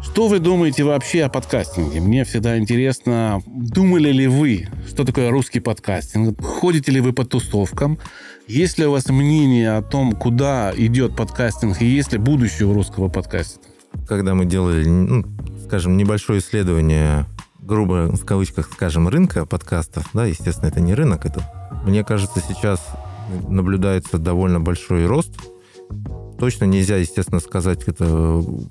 [0.06, 2.00] Что вы думаете вообще о подкастинге?
[2.00, 6.40] Мне всегда интересно, думали ли вы, что такое русский подкастинг?
[6.40, 7.98] Ходите ли вы по тусовкам?
[8.46, 12.72] Есть ли у вас мнение о том, куда идет подкастинг, и есть ли будущее у
[12.72, 13.66] русского подкастинга?
[14.08, 15.24] Когда мы делали, ну,
[15.66, 17.26] скажем, небольшое исследование,
[17.60, 21.42] грубо в кавычках, скажем, рынка подкастов, да, естественно, это не рынок, это,
[21.84, 22.80] мне кажется, сейчас
[23.48, 25.32] наблюдается довольно большой рост.
[26.38, 28.04] Точно нельзя, естественно, сказать, это,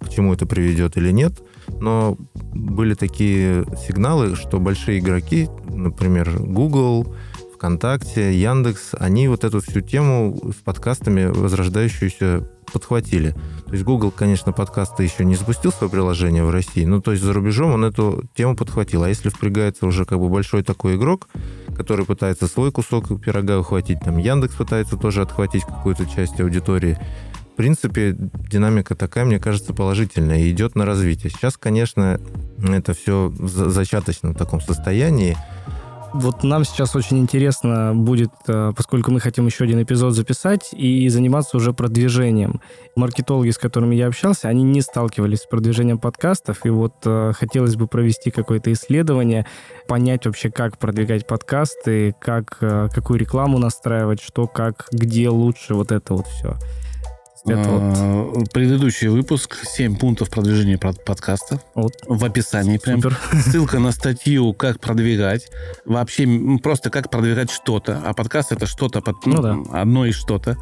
[0.01, 1.41] к чему это приведет или нет,
[1.80, 2.15] но
[2.54, 7.15] были такие сигналы, что большие игроки, например, Google,
[7.56, 13.32] ВКонтакте, Яндекс, они вот эту всю тему с подкастами возрождающуюся подхватили.
[13.65, 17.23] То есть Google, конечно, подкасты еще не запустил свое приложение в России, но то есть
[17.23, 19.04] за рубежом он эту тему подхватил.
[19.04, 21.28] А если впрягается уже как бы большой такой игрок,
[21.75, 26.99] который пытается свой кусок пирога ухватить, там Яндекс пытается тоже отхватить какую-то часть аудитории,
[27.56, 28.13] в принципе,
[28.52, 31.32] динамика такая, мне кажется, положительная и идет на развитие.
[31.32, 32.20] Сейчас, конечно,
[32.62, 35.38] это все в за- зачаточном таком состоянии.
[36.13, 41.08] Вот нам сейчас очень интересно будет, э, поскольку мы хотим еще один эпизод записать и
[41.08, 42.60] заниматься уже продвижением.
[42.98, 47.78] Маркетологи, с которыми я общался, они не сталкивались с продвижением подкастов, и вот э, хотелось
[47.78, 49.46] бы провести какое-то исследование,
[49.88, 55.94] понять вообще, как продвигать подкасты, как, э, какую рекламу настраивать, что, как, где лучше, вот
[55.94, 56.58] это вот все.
[57.47, 61.62] Это вот, А, Предыдущий выпуск «7 пунктов продвижения под- подкаста».
[61.75, 62.99] вот В описании прям.
[63.01, 63.19] супер.
[63.34, 65.47] Ссылка на статью «Как продвигать».
[65.86, 66.27] Вообще
[66.63, 68.01] просто как продвигать что-то.
[68.03, 69.58] А подкаст это что-то, под- Ну да.
[69.79, 70.58] одно из что-то.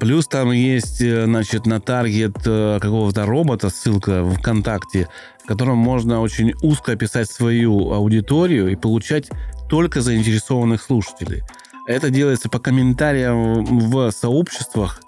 [0.00, 5.08] Плюс там есть, э, значит, на таргет э, какого-то робота ссылка в ВКонтакте,
[5.44, 9.28] в котором можно очень узко описать свою аудиторию и получать
[9.68, 11.42] только заинтересованных слушателей.
[11.86, 15.00] Это делается по комментариям в сообществах,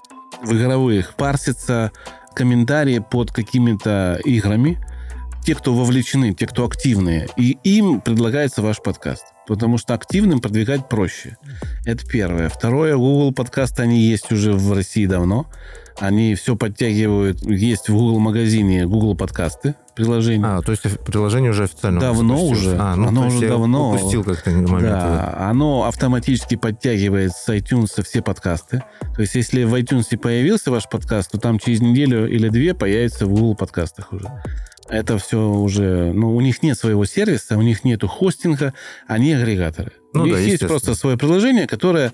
[0.42, 1.14] в игровых.
[1.14, 1.92] Парсятся
[2.34, 4.78] комментарии под какими-то играми,
[5.44, 9.26] те, кто вовлечены, те, кто активные, и им предлагается ваш подкаст.
[9.46, 11.36] Потому что активным продвигать проще.
[11.84, 12.48] Это первое.
[12.48, 15.46] Второе, Google подкасты, они есть уже в России давно.
[15.98, 17.42] Они все подтягивают.
[17.42, 20.46] Есть в Google магазине Google подкасты, приложение.
[20.46, 22.66] А, то есть приложение уже официально Давно запустилось.
[22.66, 22.76] уже.
[22.78, 23.94] А, ну, Оно уже давно.
[23.94, 24.82] упустил как-то момент.
[24.82, 28.82] Да, оно автоматически подтягивает с iTunes все подкасты.
[29.14, 33.24] То есть, если в iTunes появился ваш подкаст, то там через неделю или две появится
[33.24, 34.30] в Google подкастах уже.
[34.88, 36.12] Это все уже...
[36.12, 38.72] Ну, у них нет своего сервиса, у них нету хостинга,
[39.08, 39.92] они агрегаторы.
[40.12, 42.12] Ну у них да, есть просто свое приложение, которое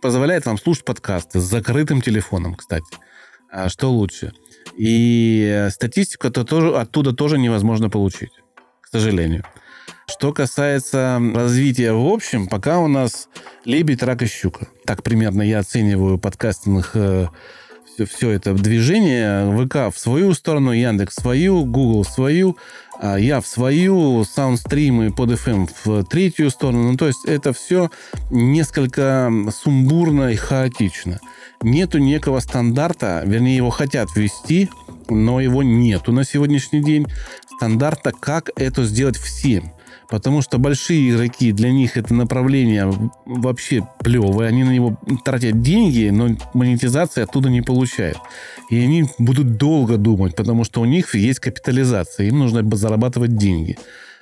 [0.00, 2.86] позволяет вам слушать подкасты с закрытым телефоном, кстати.
[3.54, 4.32] А что лучше?
[4.76, 8.32] И э, статистику -то тоже, оттуда тоже невозможно получить,
[8.80, 9.44] к сожалению.
[10.08, 13.28] Что касается развития в общем, пока у нас
[13.64, 14.66] лебедь, рак и щука.
[14.84, 17.28] Так примерно я оцениваю подкастинг э,
[17.94, 19.56] все, все это движение.
[19.56, 22.56] ВК в свою сторону, Яндекс в свою, Google в свою,
[23.00, 26.90] а я в свою, саундстримы под FM в третью сторону.
[26.90, 27.90] Ну, то есть это все
[28.30, 29.30] несколько
[29.62, 31.20] сумбурно и хаотично.
[31.64, 34.68] Нету некого стандарта, вернее, его хотят ввести,
[35.08, 37.06] но его нету на сегодняшний день.
[37.56, 39.72] Стандарта, как это сделать всем.
[40.10, 42.92] Потому что большие игроки, для них это направление
[43.24, 44.48] вообще плевое.
[44.48, 48.18] Они на него тратят деньги, но монетизация оттуда не получают.
[48.68, 52.26] И они будут долго думать, потому что у них есть капитализация.
[52.26, 53.78] Им нужно зарабатывать деньги.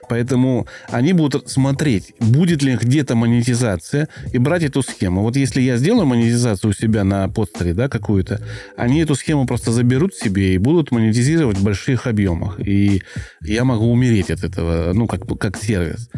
[0.09, 5.23] Поэтому они будут смотреть, будет ли где-то монетизация, и брать эту схему.
[5.23, 8.41] Вот если я сделаю монетизацию у себя на постере, да, какую-то,
[8.77, 12.61] они эту схему просто заберут себе и будут монетизировать в больших объемах.
[12.61, 13.03] И
[13.43, 16.11] я могу умереть от этого, ну, как, как сервис.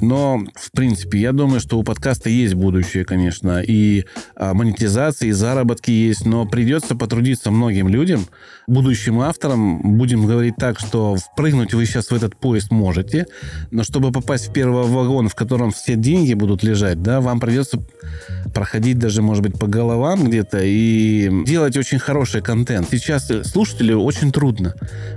[0.00, 4.04] Но, в принципе, я думаю, что у подкаста есть будущее, конечно, и
[4.34, 8.26] а, монетизация, и заработки есть, но придется потрудиться многим людям,
[8.70, 13.26] будущим авторам, будем говорить так, что впрыгнуть вы сейчас в этот поезд можете,
[13.70, 17.80] но чтобы попасть в первый вагон, в котором все деньги будут лежать, да, вам придется
[18.54, 22.88] проходить даже, может быть, по головам где-то и делать очень хороший контент.
[22.90, 24.74] Сейчас слушателю очень трудно.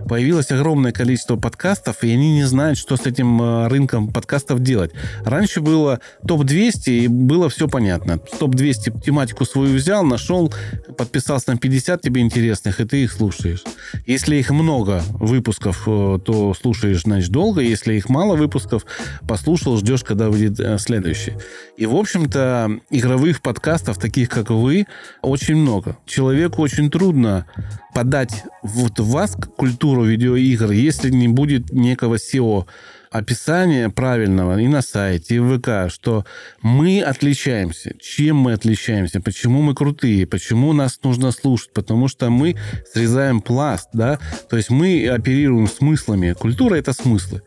[0.08, 4.92] Появилось огромное количество подкастов, и они не знают, что с этим а, рынком подкастов делать.
[5.26, 8.20] Раньше было топ-200, и было все понятно.
[8.40, 10.54] Топ-200 тематику свою взял, нашел,
[10.98, 13.43] подписался на 50 тебе интересных, и ты их слушаешь.
[14.06, 17.62] Если их много выпусков, э, то слушаешь, значит, долго.
[17.62, 18.86] Если их мало выпусков,
[19.28, 21.34] послушал, ждешь, когда выйдет э, следующий.
[21.78, 24.88] И, в общем-то, игровых подкастов, таких как вы,
[25.22, 25.98] очень много.
[26.06, 27.46] Человеку очень трудно
[27.94, 32.66] подать вот в вас культуру видеоигр, если не будет некого SEO
[33.14, 36.26] описание правильного и на сайте, и в ВК, что
[36.62, 37.94] мы отличаемся.
[38.02, 39.22] Чем мы отличаемся?
[39.22, 40.26] Почему мы крутые?
[40.26, 41.72] Почему нас нужно слушать?
[41.74, 42.56] Потому что мы
[42.92, 44.20] срезаем пласт, да?
[44.50, 46.34] То есть мы оперируем смыслами.
[46.34, 47.44] Культура— это смыслы.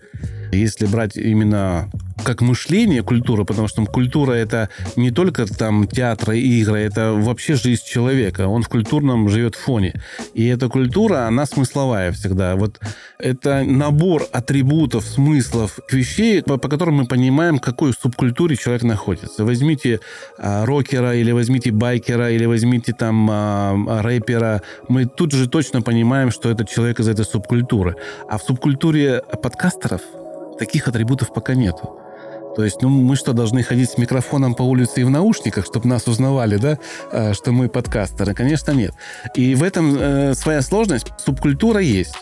[0.53, 1.91] Если брать именно
[2.25, 7.55] как мышление культуры, потому что культура это не только там театр и игры, это вообще
[7.55, 8.49] жизнь человека.
[8.49, 10.01] Он в культурном живет фоне.
[10.35, 12.57] И эта культура, она смысловая всегда.
[12.57, 12.81] Вот
[13.19, 19.45] это набор атрибутов, смыслов, вещей, по, по которым мы понимаем, в какой субкультуре человек находится.
[19.45, 20.01] Возьмите
[20.39, 24.63] а, рокера, или возьмите байкера, или возьмите там а, рэпера.
[24.89, 27.97] Мы тут же точно понимаем, что это человек из этой субкультуры.
[28.29, 30.01] А в субкультуре подкастеров
[30.59, 31.99] таких атрибутов пока нету.
[32.57, 35.89] То есть, ну, мы что, должны ходить с микрофоном по улице и в наушниках, чтобы
[35.89, 36.79] нас узнавали, да,
[37.13, 38.33] э, что мы подкастеры?
[38.33, 38.95] Конечно, нет.
[39.35, 41.13] И в этом э, своя сложность.
[41.19, 42.15] Субкультура есть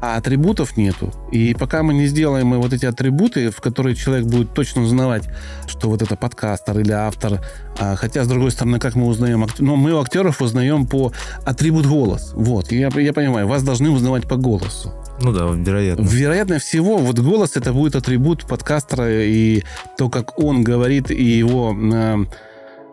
[0.00, 1.12] а атрибутов нету.
[1.30, 5.28] И пока мы не сделаем вот эти атрибуты, в которые человек будет точно узнавать,
[5.66, 7.40] что вот это подкастер или автор,
[7.78, 9.46] а, хотя, с другой стороны, как мы узнаем?
[9.58, 11.12] Ну, мы у актеров узнаем по
[11.44, 12.32] атрибут голос.
[12.34, 14.92] Вот, я, я понимаю, вас должны узнавать по голосу.
[15.20, 16.02] Ну да, вероятно.
[16.02, 19.62] Вероятно всего, вот голос это будет атрибут подкастера и
[19.96, 22.24] то, как он говорит, и его э,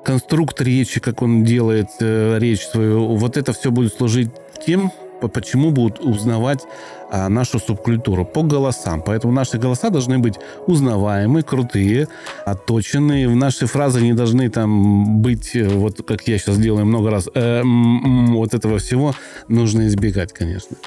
[0.03, 4.29] конструкт речи, как он делает э, речь свою, вот это все будет служить
[4.65, 4.91] тем,
[5.27, 6.65] почему будут узнавать
[7.11, 9.01] а, нашу субкультуру по голосам.
[9.05, 10.35] Поэтому наши голоса должны быть
[10.67, 12.07] узнаваемые, крутые,
[12.45, 13.27] отточенные.
[13.29, 17.63] Наши фразы не должны там быть, э, вот как я сейчас делаю много раз, э,
[17.63, 19.15] вот этого всего
[19.47, 20.77] нужно избегать, конечно.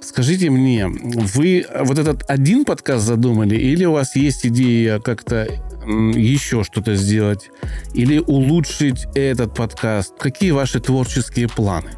[0.00, 5.48] Скажите мне, вы вот этот один подкаст задумали, или у вас есть идея как-то
[5.86, 7.50] еще что-то сделать,
[7.94, 10.14] или улучшить этот подкаст?
[10.18, 11.90] Какие ваши творческие планы?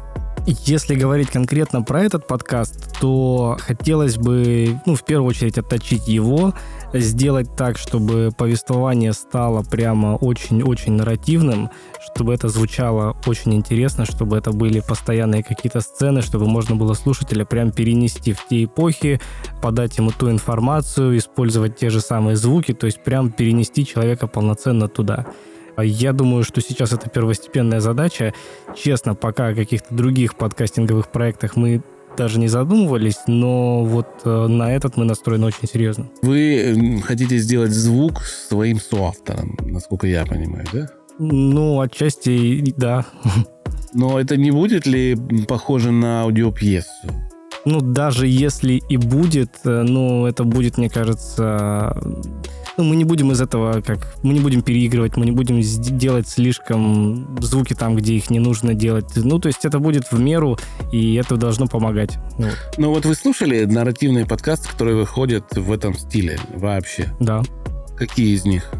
[0.49, 6.53] Если говорить конкретно про этот подкаст, то хотелось бы, ну, в первую очередь, отточить его,
[6.93, 11.69] сделать так, чтобы повествование стало прямо очень-очень нарративным,
[11.99, 17.43] чтобы это звучало очень интересно, чтобы это были постоянные какие-то сцены, чтобы можно было слушателя
[17.43, 19.19] прям перенести в те эпохи,
[19.61, 24.87] подать ему ту информацию, использовать те же самые звуки, то есть прям перенести человека полноценно
[24.87, 25.25] туда.
[25.83, 28.33] Я думаю, что сейчас это первостепенная задача.
[28.75, 31.83] Честно, пока о каких-то других подкастинговых проектах мы
[32.17, 36.09] даже не задумывались, но вот э, на этот мы настроены очень серьезно.
[36.23, 40.89] Вы хотите сделать звук своим соавтором, насколько я понимаю, да?
[41.19, 43.05] Ну, отчасти да.
[43.93, 45.15] Но это не будет ли
[45.47, 46.89] похоже на аудиопьесу?
[47.65, 51.97] Ну, даже если и будет, ну, это будет, мне кажется,
[52.77, 54.15] ну, мы не будем из этого как...
[54.23, 58.73] Мы не будем переигрывать, мы не будем делать слишком звуки там, где их не нужно
[58.73, 59.05] делать.
[59.15, 60.57] Ну, то есть это будет в меру,
[60.91, 62.17] и это должно помогать.
[62.37, 62.57] Вот.
[62.77, 67.13] Ну, вот вы слушали нарративные подкасты, которые выходят в этом стиле вообще?
[67.19, 67.41] Да.
[67.97, 68.71] Какие из них?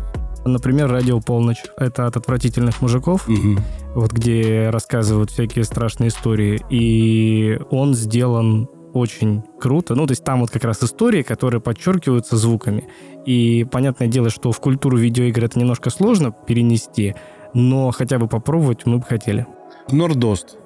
[0.45, 1.63] Например, «Радио Полночь».
[1.77, 3.57] Это от отвратительных мужиков, угу.
[3.95, 6.61] вот где рассказывают всякие страшные истории.
[6.69, 9.95] И он сделан очень круто.
[9.95, 12.87] Ну, то есть там вот как раз истории, которые подчеркиваются звуками.
[13.27, 17.13] И понятное дело, что в культуру видеоигр это немножко сложно перенести,
[17.53, 19.45] но хотя бы попробовать мы бы хотели.
[19.91, 20.57] Нордост.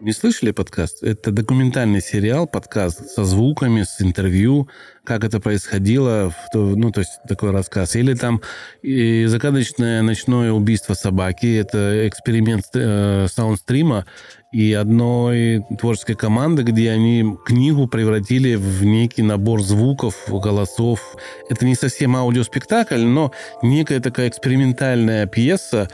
[0.00, 1.02] Не слышали подкаст?
[1.02, 4.68] Это документальный сериал, подкаст со звуками, с интервью,
[5.02, 7.96] как это происходило, ну, то есть такой рассказ.
[7.96, 8.40] Или там
[8.80, 11.52] и загадочное ночное убийство собаки.
[11.56, 14.06] Это эксперимент э, саундстрима
[14.52, 21.16] и одной творческой команды, где они книгу превратили в некий набор звуков, голосов.
[21.50, 23.32] Это не совсем аудиоспектакль, но
[23.62, 25.88] некая такая экспериментальная пьеса,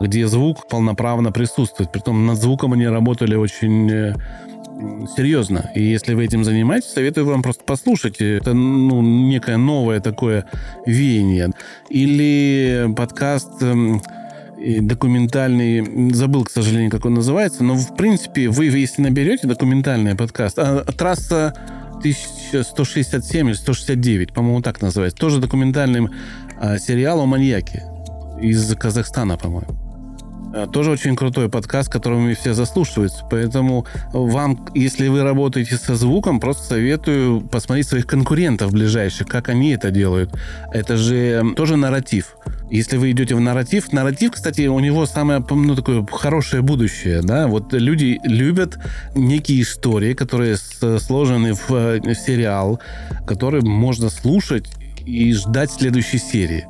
[0.00, 1.92] где звук полноправно присутствует.
[1.92, 4.14] Притом над звуком они работали очень э,
[5.16, 5.70] серьезно.
[5.74, 8.20] И если вы этим занимаетесь, советую вам просто послушать.
[8.20, 10.46] Это ну, некое новое такое
[10.86, 11.50] веяние.
[11.90, 14.00] Или подкаст эм,
[14.80, 20.58] документальный, забыл, к сожалению, как он называется, но, в принципе, вы, если наберете документальный подкаст,
[20.58, 21.54] а, трасса
[21.98, 26.08] 1167 или 169, по-моему, так называется, тоже документальный
[26.58, 27.84] а, о маньяке
[28.40, 29.79] из Казахстана, по-моему.
[30.52, 33.24] Э, тоже очень крутой подкаст, которому все заслушиваются.
[33.30, 39.70] Поэтому вам, если вы работаете со звуком, просто советую посмотреть своих конкурентов ближайших, как они
[39.70, 40.30] это делают.
[40.72, 42.36] Это же тоже нарратив.
[42.70, 47.20] Если вы идете в нарратив, нарратив, кстати, у него самое ну, такое хорошее будущее.
[47.22, 47.46] Да?
[47.46, 48.78] Вот люди любят
[49.14, 52.80] некие истории, которые сложены в э, сериал,
[53.26, 54.66] который можно слушать
[55.06, 56.66] и ждать следующей серии.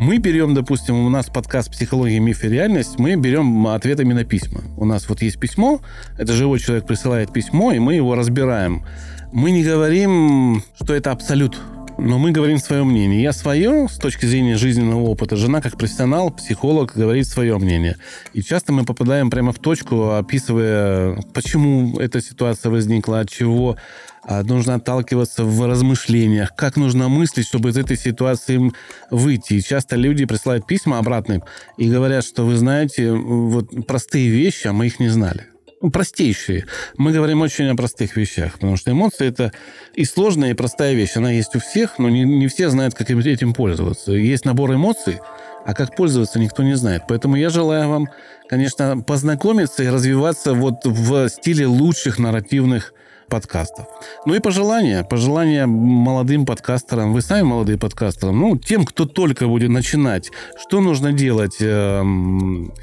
[0.00, 4.62] Мы берем, допустим, у нас подкаст «Психология, миф и реальность», мы берем ответами на письма.
[4.78, 5.82] У нас вот есть письмо,
[6.16, 8.82] это живой человек присылает письмо, и мы его разбираем.
[9.30, 11.60] Мы не говорим, что это абсолют,
[11.98, 13.22] но мы говорим свое мнение.
[13.22, 17.96] Я свое, с точки зрения жизненного опыта, жена как профессионал, психолог, говорит свое мнение.
[18.32, 23.76] И часто мы попадаем прямо в точку, описывая, почему эта ситуация возникла, от чего
[24.24, 28.72] нужно отталкиваться в размышлениях, как нужно мыслить, чтобы из этой ситуации
[29.10, 29.54] выйти.
[29.54, 31.42] И часто люди присылают письма обратные
[31.76, 35.46] и говорят, что вы знаете, вот простые вещи, а мы их не знали.
[35.82, 36.66] Ну, простейшие.
[36.98, 39.50] Мы говорим очень о простых вещах, потому что эмоции это
[39.94, 41.16] и сложная, и простая вещь.
[41.16, 44.12] Она есть у всех, но не, не все знают, как этим пользоваться.
[44.12, 45.20] Есть набор эмоций,
[45.64, 47.04] а как пользоваться никто не знает.
[47.08, 48.08] Поэтому я желаю вам,
[48.46, 52.92] конечно, познакомиться и развиваться вот в стиле лучших нарративных
[53.30, 53.86] подкастов.
[54.26, 55.04] Ну и пожелания.
[55.04, 57.14] Пожелания молодым подкастерам.
[57.14, 58.32] Вы сами молодые подкастеры.
[58.32, 60.30] Ну, тем, кто только будет начинать.
[60.60, 61.56] Что нужно делать?
[61.60, 62.74] Эм,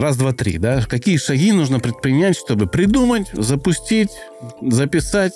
[0.00, 0.82] раз, два, три, да?
[0.88, 4.10] Какие шаги нужно предпринять, чтобы придумать, запустить,
[4.60, 5.34] записать,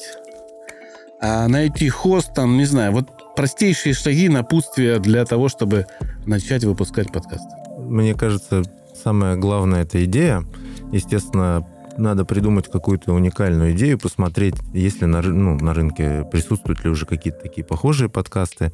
[1.20, 5.86] а найти хост, там, не знаю, вот простейшие шаги, напутствия для того, чтобы
[6.26, 7.48] начать выпускать подкаст.
[7.78, 8.62] Мне кажется,
[9.02, 10.44] самая главная эта идея.
[10.92, 11.66] Естественно,
[11.98, 17.06] надо придумать какую-то уникальную идею, посмотреть, есть ли на, ну, на рынке присутствуют ли уже
[17.06, 18.72] какие-то такие похожие подкасты,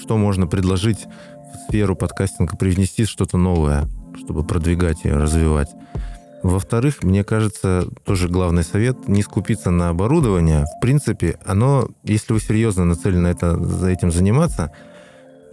[0.00, 5.68] что можно предложить в сферу подкастинга, привнести что-то новое, чтобы продвигать ее, развивать.
[6.42, 10.64] Во-вторых, мне кажется, тоже главный совет, не скупиться на оборудование.
[10.64, 14.72] В принципе, оно, если вы серьезно нацелены это, за этим заниматься,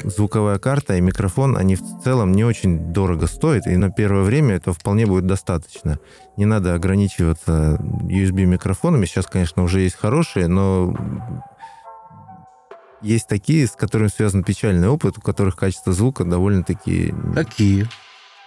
[0.04, 4.56] звуковая карта и микрофон, они в целом не очень дорого стоят, и на первое время
[4.56, 6.00] это вполне будет достаточно.
[6.38, 9.06] Не надо ограничиваться USB-микрофонами.
[9.06, 10.96] Сейчас, конечно, уже есть хорошие, но
[13.02, 17.14] есть такие, с которыми связан печальный опыт, у которых качество звука довольно-таки...
[17.34, 17.88] Какие?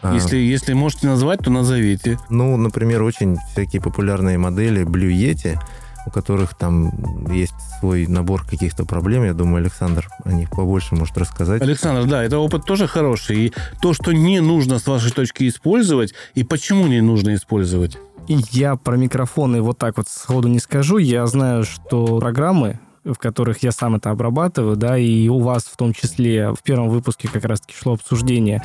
[0.02, 2.18] А, если, если можете назвать, то назовите.
[2.28, 5.58] Ну, например, очень всякие популярные модели Blue Yeti—
[6.06, 6.92] у которых там
[7.32, 9.24] есть свой набор каких-то проблем.
[9.24, 11.62] Я думаю, Александр о них побольше может рассказать.
[11.62, 13.46] Александр, да, это опыт тоже хороший.
[13.46, 17.98] И то, что не нужно с вашей точки использовать, и почему не нужно использовать?
[18.28, 20.98] Я про микрофоны вот так вот сходу не скажу.
[20.98, 25.76] Я знаю, что программы, в которых я сам это обрабатываю, да, и у вас в
[25.76, 28.62] том числе в первом выпуске как раз-таки шло обсуждение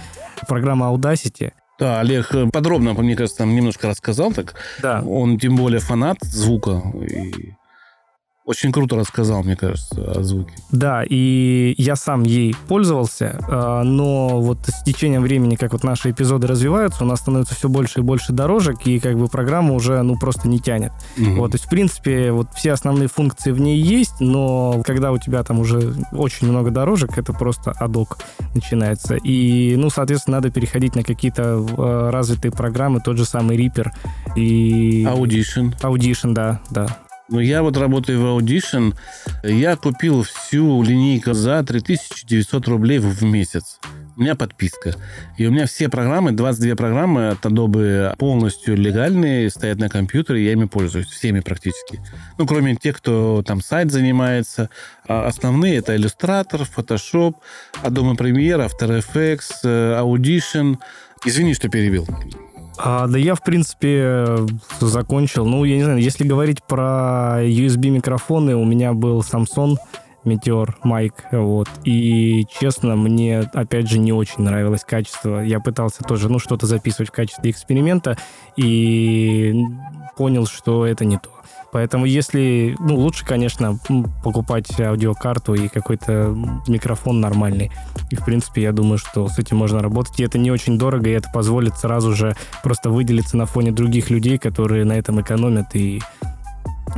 [0.47, 4.55] программы Audacity, да, Олег э, подробно, мне кажется, там немножко рассказал так.
[4.81, 5.01] Да.
[5.01, 6.81] Он тем более фанат звука.
[7.01, 7.53] И
[8.47, 10.53] очень круто рассказал, мне кажется, о звуке.
[10.71, 16.11] Да, и я сам ей пользовался, а, но вот с течением времени, как вот наши
[16.11, 20.01] эпизоды развиваются, у нас становится все больше и больше дорожек, и как бы программа уже,
[20.01, 20.93] ну, просто не тянет.
[21.17, 21.31] Угу.
[21.31, 25.17] Вот, то есть, в принципе, вот все основные функции в ней есть, но когда у
[25.17, 28.17] тебя там уже очень много дорожек, это просто адок
[28.55, 29.15] начинается.
[29.15, 33.89] И, ну, соответственно, надо переходить на какие-то а, развитые программы, тот же самый Reaper
[34.37, 35.03] и...
[35.03, 35.77] Audition.
[35.81, 36.97] Audition, да, да.
[37.29, 38.95] Ну, я вот работаю в Audition.
[39.43, 43.79] Я купил всю линейку за 3900 рублей в месяц.
[44.15, 44.95] У меня подписка.
[45.37, 50.53] И у меня все программы, 22 программы от Adobe полностью легальные, стоят на компьютере, я
[50.53, 51.99] ими пользуюсь, всеми практически.
[52.37, 54.69] Ну, кроме тех, кто там сайт занимается.
[55.07, 57.35] А основные это Illustrator, Photoshop,
[57.83, 60.77] Adobe Premiere, After Effects, э, Audition.
[61.25, 62.07] Извини, что перебил.
[62.77, 64.37] А, да я, в принципе,
[64.79, 65.45] закончил.
[65.45, 69.77] Ну, я не знаю, если говорить про USB-микрофоны, у меня был Samsung
[70.25, 71.69] Meteor Mic, вот.
[71.85, 75.39] И, честно, мне, опять же, не очень нравилось качество.
[75.39, 78.17] Я пытался тоже, ну, что-то записывать в качестве эксперимента
[78.55, 79.55] и
[80.17, 81.29] понял, что это не то.
[81.77, 83.77] Поэтому если, ну, лучше, конечно,
[84.23, 86.35] покупать аудиокарту и какой-то
[86.67, 87.71] микрофон нормальный.
[88.09, 90.19] И, в принципе, я думаю, что с этим можно работать.
[90.19, 94.09] И это не очень дорого, и это позволит сразу же просто выделиться на фоне других
[94.09, 96.01] людей, которые на этом экономят и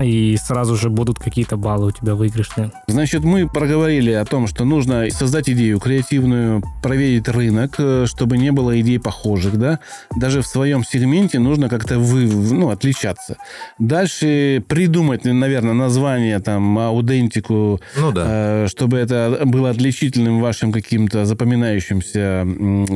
[0.02, 2.72] и сразу же будут какие-то баллы у тебя выигрышные.
[2.88, 8.52] Значит, мы проговорили о том, что нужно создать идею креативную, проверить рынок, э, чтобы не
[8.52, 9.80] было идей похожих, да.
[10.16, 13.38] Даже в своем сегменте нужно как-то вы, ну, отличаться.
[13.78, 18.26] Дальше придумать, наверное, название, там, аудентику, ну, да.
[18.28, 22.46] э, чтобы это было отличительным вашим каким-то запоминающимся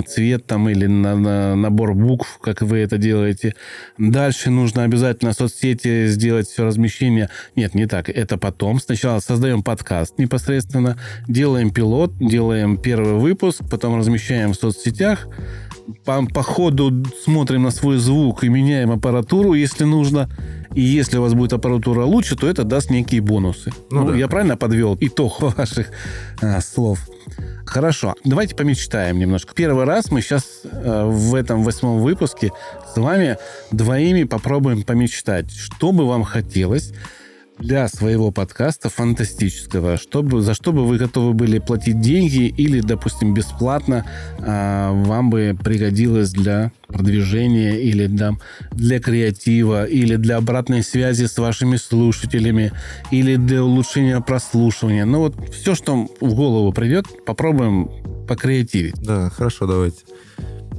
[0.08, 3.56] цветом или на, на, набор букв, как вы это делаете.
[3.98, 7.30] Дальше нужно обязательно соцсети сделать все размещение размещения.
[7.56, 8.10] Нет, не так.
[8.10, 8.80] Это потом.
[8.80, 15.28] Сначала создаем подкаст непосредственно, делаем пилот, делаем первый выпуск, потом размещаем в соцсетях.
[16.06, 20.30] По, по ходу смотрим на свой звук и меняем аппаратуру, если нужно.
[20.76, 23.71] И если у вас будет аппаратура лучше, то это даст некие бонусы.
[23.89, 24.17] Ну, ну да.
[24.17, 25.89] Я правильно подвел итог ваших
[26.41, 26.99] а, слов?
[27.65, 29.53] Хорошо, давайте помечтаем немножко.
[29.55, 32.51] Первый раз мы сейчас э, в этом восьмом выпуске
[32.93, 33.38] с вами
[33.71, 36.93] двоими попробуем помечтать, что бы вам хотелось
[37.64, 43.34] для своего подкаста фантастического, чтобы, за что бы вы готовы были платить деньги или, допустим,
[43.34, 44.05] бесплатно
[44.39, 48.34] а, вам бы пригодилось для продвижения или для,
[48.72, 52.74] для креатива, или для обратной связи с вашими слушателями,
[53.11, 55.05] или для улучшения прослушивания.
[55.05, 57.89] Ну вот все, что в голову придет, попробуем
[58.28, 58.95] покреативить.
[59.01, 60.03] Да, хорошо, давайте.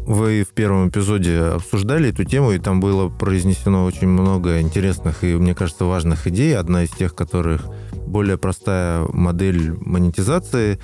[0.07, 5.35] Вы в первом эпизоде обсуждали эту тему, и там было произнесено очень много интересных и,
[5.35, 6.57] мне кажется, важных идей.
[6.57, 7.67] Одна из тех, которых
[8.07, 10.79] более простая модель монетизации.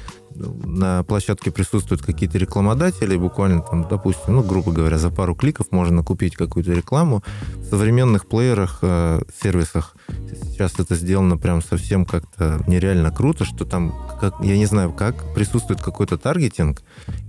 [0.64, 6.02] На площадке присутствуют какие-то рекламодатели, буквально там, допустим, ну, грубо говоря, за пару кликов можно
[6.02, 7.22] купить какую-то рекламу.
[7.56, 9.94] В современных плеерах, э, сервисах
[10.42, 15.34] сейчас это сделано прям совсем как-то нереально круто, что там, как, я не знаю как,
[15.34, 16.82] присутствует какой-то таргетинг,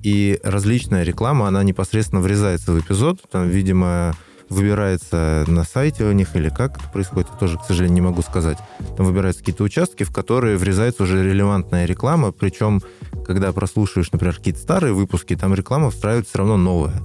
[0.03, 3.19] и различная реклама, она непосредственно врезается в эпизод.
[3.29, 4.15] Там, видимо,
[4.51, 8.21] выбирается на сайте у них или как это происходит, я тоже, к сожалению, не могу
[8.21, 8.57] сказать.
[8.97, 12.81] Там выбираются какие-то участки, в которые врезается уже релевантная реклама, причем,
[13.25, 17.01] когда прослушиваешь, например, какие-то старые выпуски, там реклама встраивается все равно новая.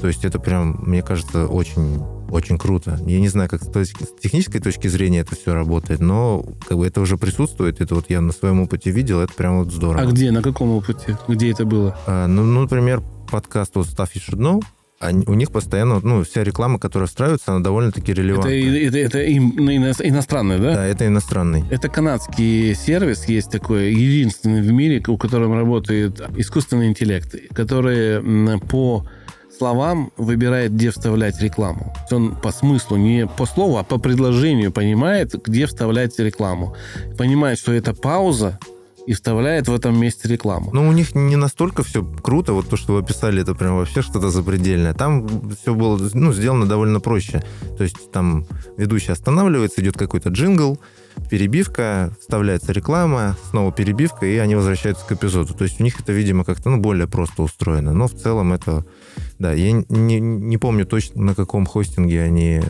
[0.00, 2.98] То есть это прям, мне кажется, очень очень круто.
[3.06, 3.68] Я не знаю, как с
[4.22, 7.80] технической точки зрения это все работает, но как бы это уже присутствует.
[7.80, 10.02] Это вот я на своем опыте видел, это прям вот здорово.
[10.02, 11.18] А где, на каком опыте?
[11.26, 11.98] Где это было?
[12.06, 14.62] А, ну, ну, например, подкаст вот Stuff You Should Know,
[15.00, 18.50] они, у них постоянно, ну, вся реклама, которая встраивается, она довольно-таки релевантна.
[18.50, 20.74] Это, это, это иностранный, да?
[20.74, 21.64] Да, это иностранный.
[21.70, 29.06] Это канадский сервис, есть такой, единственный в мире, у которого работает искусственный интеллект, который по
[29.56, 31.94] словам выбирает, где вставлять рекламу.
[32.10, 36.76] Он по смыслу, не по слову, а по предложению понимает, где вставлять рекламу.
[37.16, 38.58] Понимает, что это пауза,
[39.06, 40.70] и вставляет в этом месте рекламу.
[40.72, 44.02] Но у них не настолько все круто, вот то, что вы описали, это прям вообще
[44.02, 44.94] что-то запредельное.
[44.94, 45.26] Там
[45.60, 47.42] все было ну, сделано довольно проще.
[47.76, 48.46] То есть там
[48.76, 50.78] ведущий останавливается, идет какой-то джингл,
[51.30, 55.54] перебивка, вставляется реклама, снова перебивка, и они возвращаются к эпизоду.
[55.54, 57.92] То есть у них это, видимо, как-то ну, более просто устроено.
[57.92, 58.84] Но в целом это...
[59.38, 62.60] Да, я не, не помню точно, на каком хостинге они.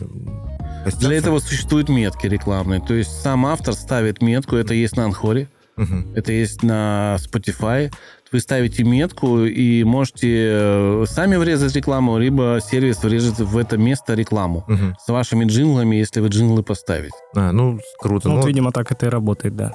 [0.99, 2.81] Для этого существуют метки рекламные.
[2.81, 5.49] То есть сам автор ставит метку, это есть на Анхоре.
[5.77, 6.13] Угу.
[6.15, 7.91] Это есть на Spotify.
[8.31, 14.13] Вы ставите метку и можете э, сами врезать рекламу, либо сервис врежет в это место
[14.13, 14.95] рекламу угу.
[15.03, 17.15] с вашими джинглами, если вы джинглы поставите.
[17.35, 18.29] А, ну, круто.
[18.29, 19.73] Ну, вот, видимо, так это и работает, да.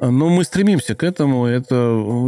[0.00, 1.46] Но ну, мы стремимся к этому.
[1.46, 1.74] Это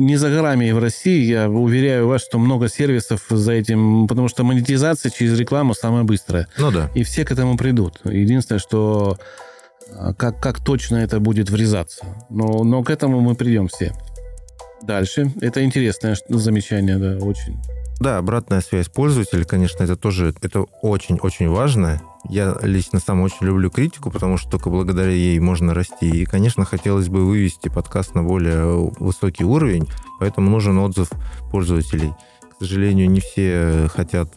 [0.01, 1.25] не за горами и в России.
[1.25, 6.49] Я уверяю вас, что много сервисов за этим, потому что монетизация через рекламу самая быстрая.
[6.59, 6.91] Ну да.
[6.95, 8.01] И все к этому придут.
[8.05, 9.23] Единственное, что а,
[10.17, 12.05] как, как точно это будет врезаться.
[12.29, 13.93] Но, но к этому мы придем все.
[14.83, 15.33] Дальше.
[15.41, 17.59] Это интересное замечание, да, очень.
[18.01, 22.01] Да, обратная связь пользователя, конечно, это тоже это очень-очень важно.
[22.27, 26.09] Я лично сам очень люблю критику, потому что только благодаря ей можно расти.
[26.09, 29.87] И, конечно, хотелось бы вывести подкаст на более высокий уровень,
[30.19, 31.11] поэтому нужен отзыв
[31.51, 32.15] пользователей.
[32.41, 34.33] К сожалению, не все хотят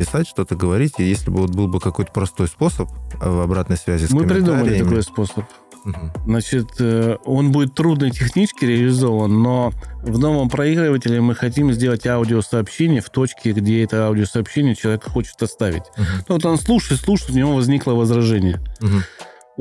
[0.00, 0.94] писать, что-то говорить.
[0.98, 2.88] И если бы вот был бы какой-то простой способ
[3.20, 5.44] в обратной связи с Мы придумали такой способ.
[5.84, 6.12] Мгм.
[6.26, 9.72] Значит, э, он будет трудно технически реализован, но
[10.02, 15.84] в новом проигрывателе мы хотим сделать аудиосообщение в точке, где это аудиосообщение человек хочет оставить.
[15.96, 16.06] Мгм.
[16.28, 18.60] Ну, вот он слушает, слушает, у него возникло возражение.
[18.80, 19.02] Мгм.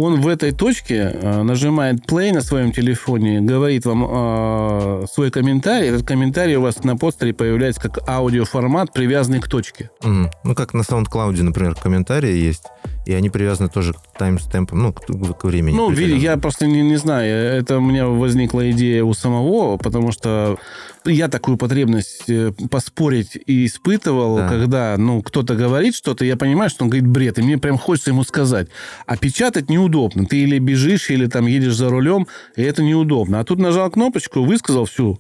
[0.02, 5.90] Он в этой точке э, нажимает play на своем телефоне, говорит вам э, свой комментарий.
[5.90, 9.90] Этот комментарий у вас на постере появляется как аудиоформат, привязанный к точке.
[10.02, 10.32] Мгм.
[10.46, 12.64] Ну, как на SoundCloud, например, комментарии есть,
[13.06, 15.02] и они привязаны тоже к таймстемпам, ну, к,
[15.38, 15.76] к времени.
[15.76, 17.60] Ну, я просто не, не знаю.
[17.60, 20.58] Это у меня возникла идея у самого, потому что
[21.06, 24.48] я такую потребность э, поспорить и испытывал, Да.
[24.50, 28.12] когда ну, кто-то говорит что-то, я понимаю, что он говорит бред, и мне прям хочется
[28.12, 28.68] ему сказать.
[29.06, 30.26] А печатать неудобно.
[30.26, 33.40] Ты или бежишь, или там едешь за рулем, и это неудобно.
[33.40, 35.20] А тут нажал кнопочку, высказал всю.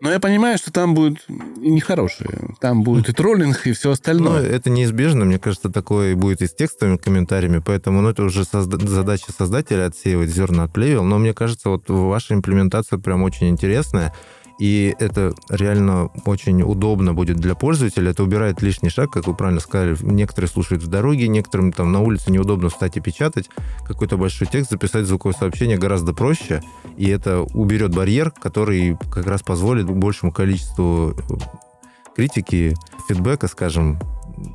[0.00, 1.16] Но я понимаю, что там будет
[1.56, 2.50] нехорошее.
[2.60, 4.42] Там будет и троллинг, и все Ну, остальное.
[4.46, 8.86] это неизбежно, мне кажется, такое будет и с текстовыми комментариями, поэтому ну, это уже созда-
[8.86, 14.14] задача создателя отсеивать зерна от плевел, но мне кажется, вот ваша имплементация прям очень интересная,
[14.58, 19.60] и это реально очень удобно будет для пользователя, это убирает лишний шаг, как вы правильно
[19.60, 23.48] сказали, некоторые слушают в дороге, некоторым там на улице неудобно встать и печатать,
[23.86, 26.62] какой-то большой текст, записать звуковое сообщение гораздо проще,
[26.96, 31.14] и это уберет барьер, который как раз позволит большему количеству
[32.16, 32.74] критики,
[33.08, 34.00] фидбэка, скажем,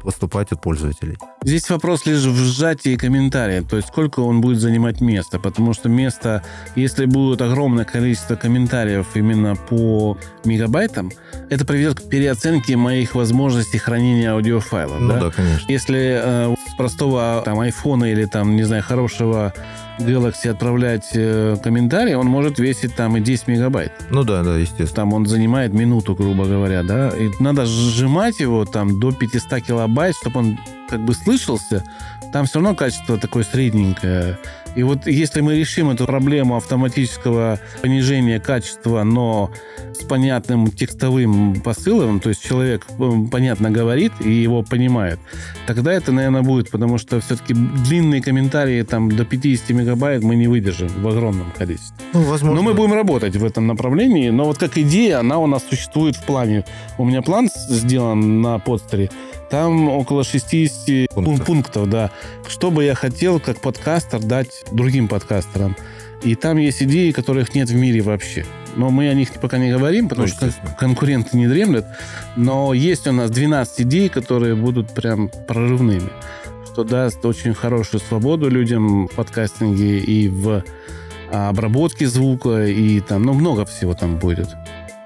[0.03, 1.17] поступать от пользователей.
[1.43, 5.89] Здесь вопрос лишь в сжатии комментария, то есть сколько он будет занимать места, потому что
[5.89, 6.43] место,
[6.75, 11.11] если будет огромное количество комментариев именно по мегабайтам,
[11.49, 14.99] это приведет к переоценке моих возможностей хранения аудиофайлов.
[14.99, 15.19] Ну да?
[15.19, 15.71] да, конечно.
[15.71, 19.53] Если э, с простого там айфона или там, не знаю, хорошего
[19.99, 23.91] Galaxy отправлять э, комментарий, он может весить там и 10 мегабайт.
[24.09, 24.87] Ну да, да, естественно.
[24.87, 27.09] Там он занимает минуту, грубо говоря, да.
[27.09, 31.83] И надо сжимать его там до 500 килобайт, чтобы он как бы слышался.
[32.31, 34.39] Там все равно качество такое средненькое.
[34.75, 39.51] И вот если мы решим эту проблему автоматического понижения качества, но
[39.93, 45.19] с понятным текстовым посылом, то есть человек э, понятно говорит и его понимает,
[45.67, 50.47] тогда это, наверное, будет, потому что все-таки длинные комментарии там до 50 мегабайт мы не
[50.47, 51.95] выдержим в огромном количестве.
[52.13, 52.61] Ну, возможно.
[52.61, 54.29] Но мы будем работать в этом направлении.
[54.29, 56.65] Но вот как идея, она у нас существует в плане.
[56.97, 59.09] У меня план сделан на подстере.
[59.53, 61.45] Там около 60 Пунктов.
[61.45, 62.09] пунктов, да.
[62.47, 65.77] Что бы я хотел как подкастер дать другим подкастерам.
[66.23, 68.47] И там есть идеи, которых нет в мире вообще.
[68.75, 71.85] Но мы о них пока не говорим, потому Ну, что конкуренты не дремлют.
[72.35, 76.09] Но есть у нас 12 идей, которые будут прям прорывными.
[76.71, 80.63] Что даст очень хорошую свободу людям в подкастинге и в
[81.31, 84.49] а, обработке звука, и там, ну, много всего там будет.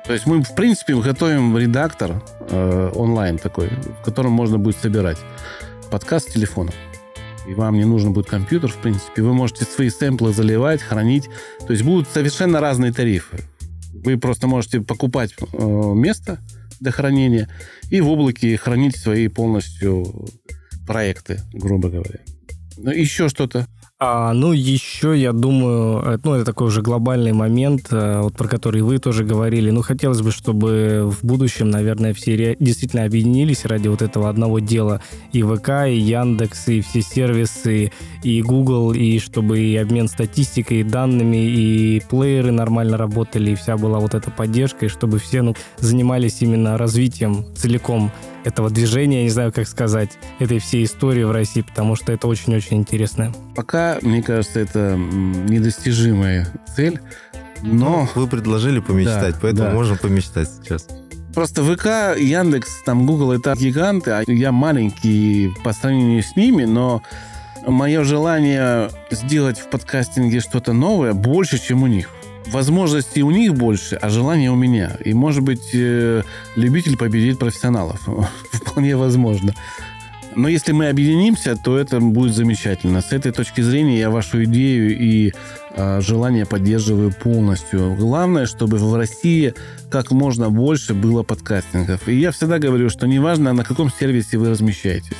[0.08, 5.18] То есть мы, в принципе, готовим редактор э, онлайн такой, в котором можно будет собирать
[5.92, 6.72] подкаст с телефона.
[7.46, 9.22] И вам не нужен будет компьютер, в принципе.
[9.22, 11.30] Вы можете свои сэмплы заливать, хранить.
[11.66, 13.40] То есть будут совершенно разные тарифы.
[13.92, 16.40] Вы просто можете покупать э, место
[16.80, 17.50] для хранения
[17.90, 20.30] и в облаке хранить свои полностью
[20.86, 22.20] проекты, грубо говоря.
[22.78, 23.68] Ну, еще что-то.
[24.00, 28.48] А, ну, еще, я думаю, э, ну, это такой уже глобальный момент, э, вот про
[28.48, 29.72] который вы тоже говорили.
[29.72, 35.02] Ну, хотелось бы, чтобы в будущем, наверное, все действительно объединились ради вот этого одного дела.
[35.32, 37.92] И ВК, и Яндекс, и все сервисы,
[38.22, 43.78] и Google, и чтобы и обмен статистикой, и данными, и плееры нормально работали, и вся
[43.78, 48.12] была вот эта поддержка, и чтобы все, ну, занимались именно развитием целиком
[48.48, 52.28] этого движения, я не знаю, как сказать, этой всей истории в России, потому что это
[52.28, 53.34] очень-очень интересно.
[53.56, 57.00] Пока, мне кажется, это недостижимая цель.
[57.64, 59.74] Но Вы предложили помечтать, Да, поэтому да.
[59.76, 60.88] можем помечтать сейчас.
[61.34, 67.02] просто ВК, Яндекс, там Google это гиганты, а я маленький по сравнению с ними, но
[67.66, 72.10] мое желание сделать в подкастинге что-то новое больше, чем у них.
[72.52, 74.98] Возможностей у них больше, а желания у меня.
[75.04, 76.24] И, может быть, э,
[76.56, 78.08] любитель победит профессионалов.
[78.52, 79.54] Вполне возможно.
[80.38, 83.02] Но если мы объединимся, то это будет замечательно.
[83.02, 85.34] С этой точки зрения я вашу идею и
[85.72, 87.96] э, желание поддерживаю полностью.
[87.96, 89.56] Главное, чтобы в России
[89.90, 92.08] как можно больше было подкастингов.
[92.08, 95.18] И я всегда говорю, что неважно, на каком сервисе вы размещаетесь.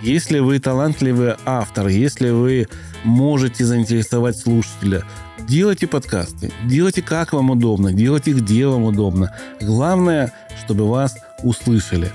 [0.00, 2.66] Если вы талантливый автор, если вы
[3.04, 5.04] можете заинтересовать слушателя,
[5.46, 9.34] делайте подкасты, делайте как вам удобно, делайте где вам удобно.
[9.60, 10.32] Главное,
[10.64, 12.10] чтобы вас услышали.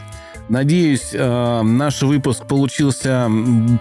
[0.49, 3.29] Надеюсь, э, наш выпуск получился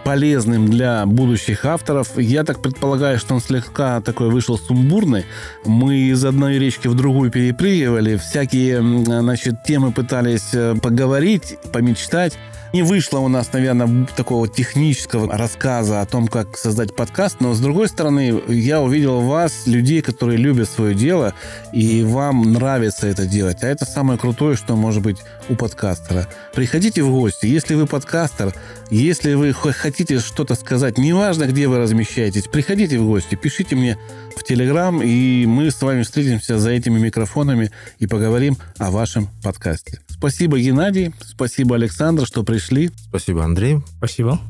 [0.04, 2.18] полезным для будущих авторов.
[2.18, 5.24] Я так предполагаю, что он слегка такой вышел сумбурный.
[5.64, 12.38] Мы из одной речки в другую перепрыгивали, всякие м, значит, темы пытались э, поговорить, помечтать.
[12.72, 17.60] Не вышло у нас, наверное, такого технического рассказа о том, как создать подкаст, но с
[17.60, 21.32] другой стороны, я увидел вас людей, которые любят свое дело,
[21.72, 23.62] и вам нравится это делать.
[23.62, 25.16] А это самое крутое, что может быть
[25.48, 26.28] у подкастера.
[26.54, 27.46] Приходите в гости.
[27.46, 28.54] Если вы подкастер,
[28.90, 33.98] если вы хотите что-то сказать, неважно, где вы размещаетесь, приходите в гости, пишите мне
[34.36, 40.00] в Телеграм, и мы с вами встретимся за этими микрофонами и поговорим о вашем подкасте.
[40.18, 41.14] Спасибо, Геннадий.
[41.24, 42.90] Спасибо, Александр, что пришли.
[43.08, 43.78] Спасибо, Андрей.
[43.98, 44.40] Спасибо.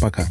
[0.00, 0.26] Пока.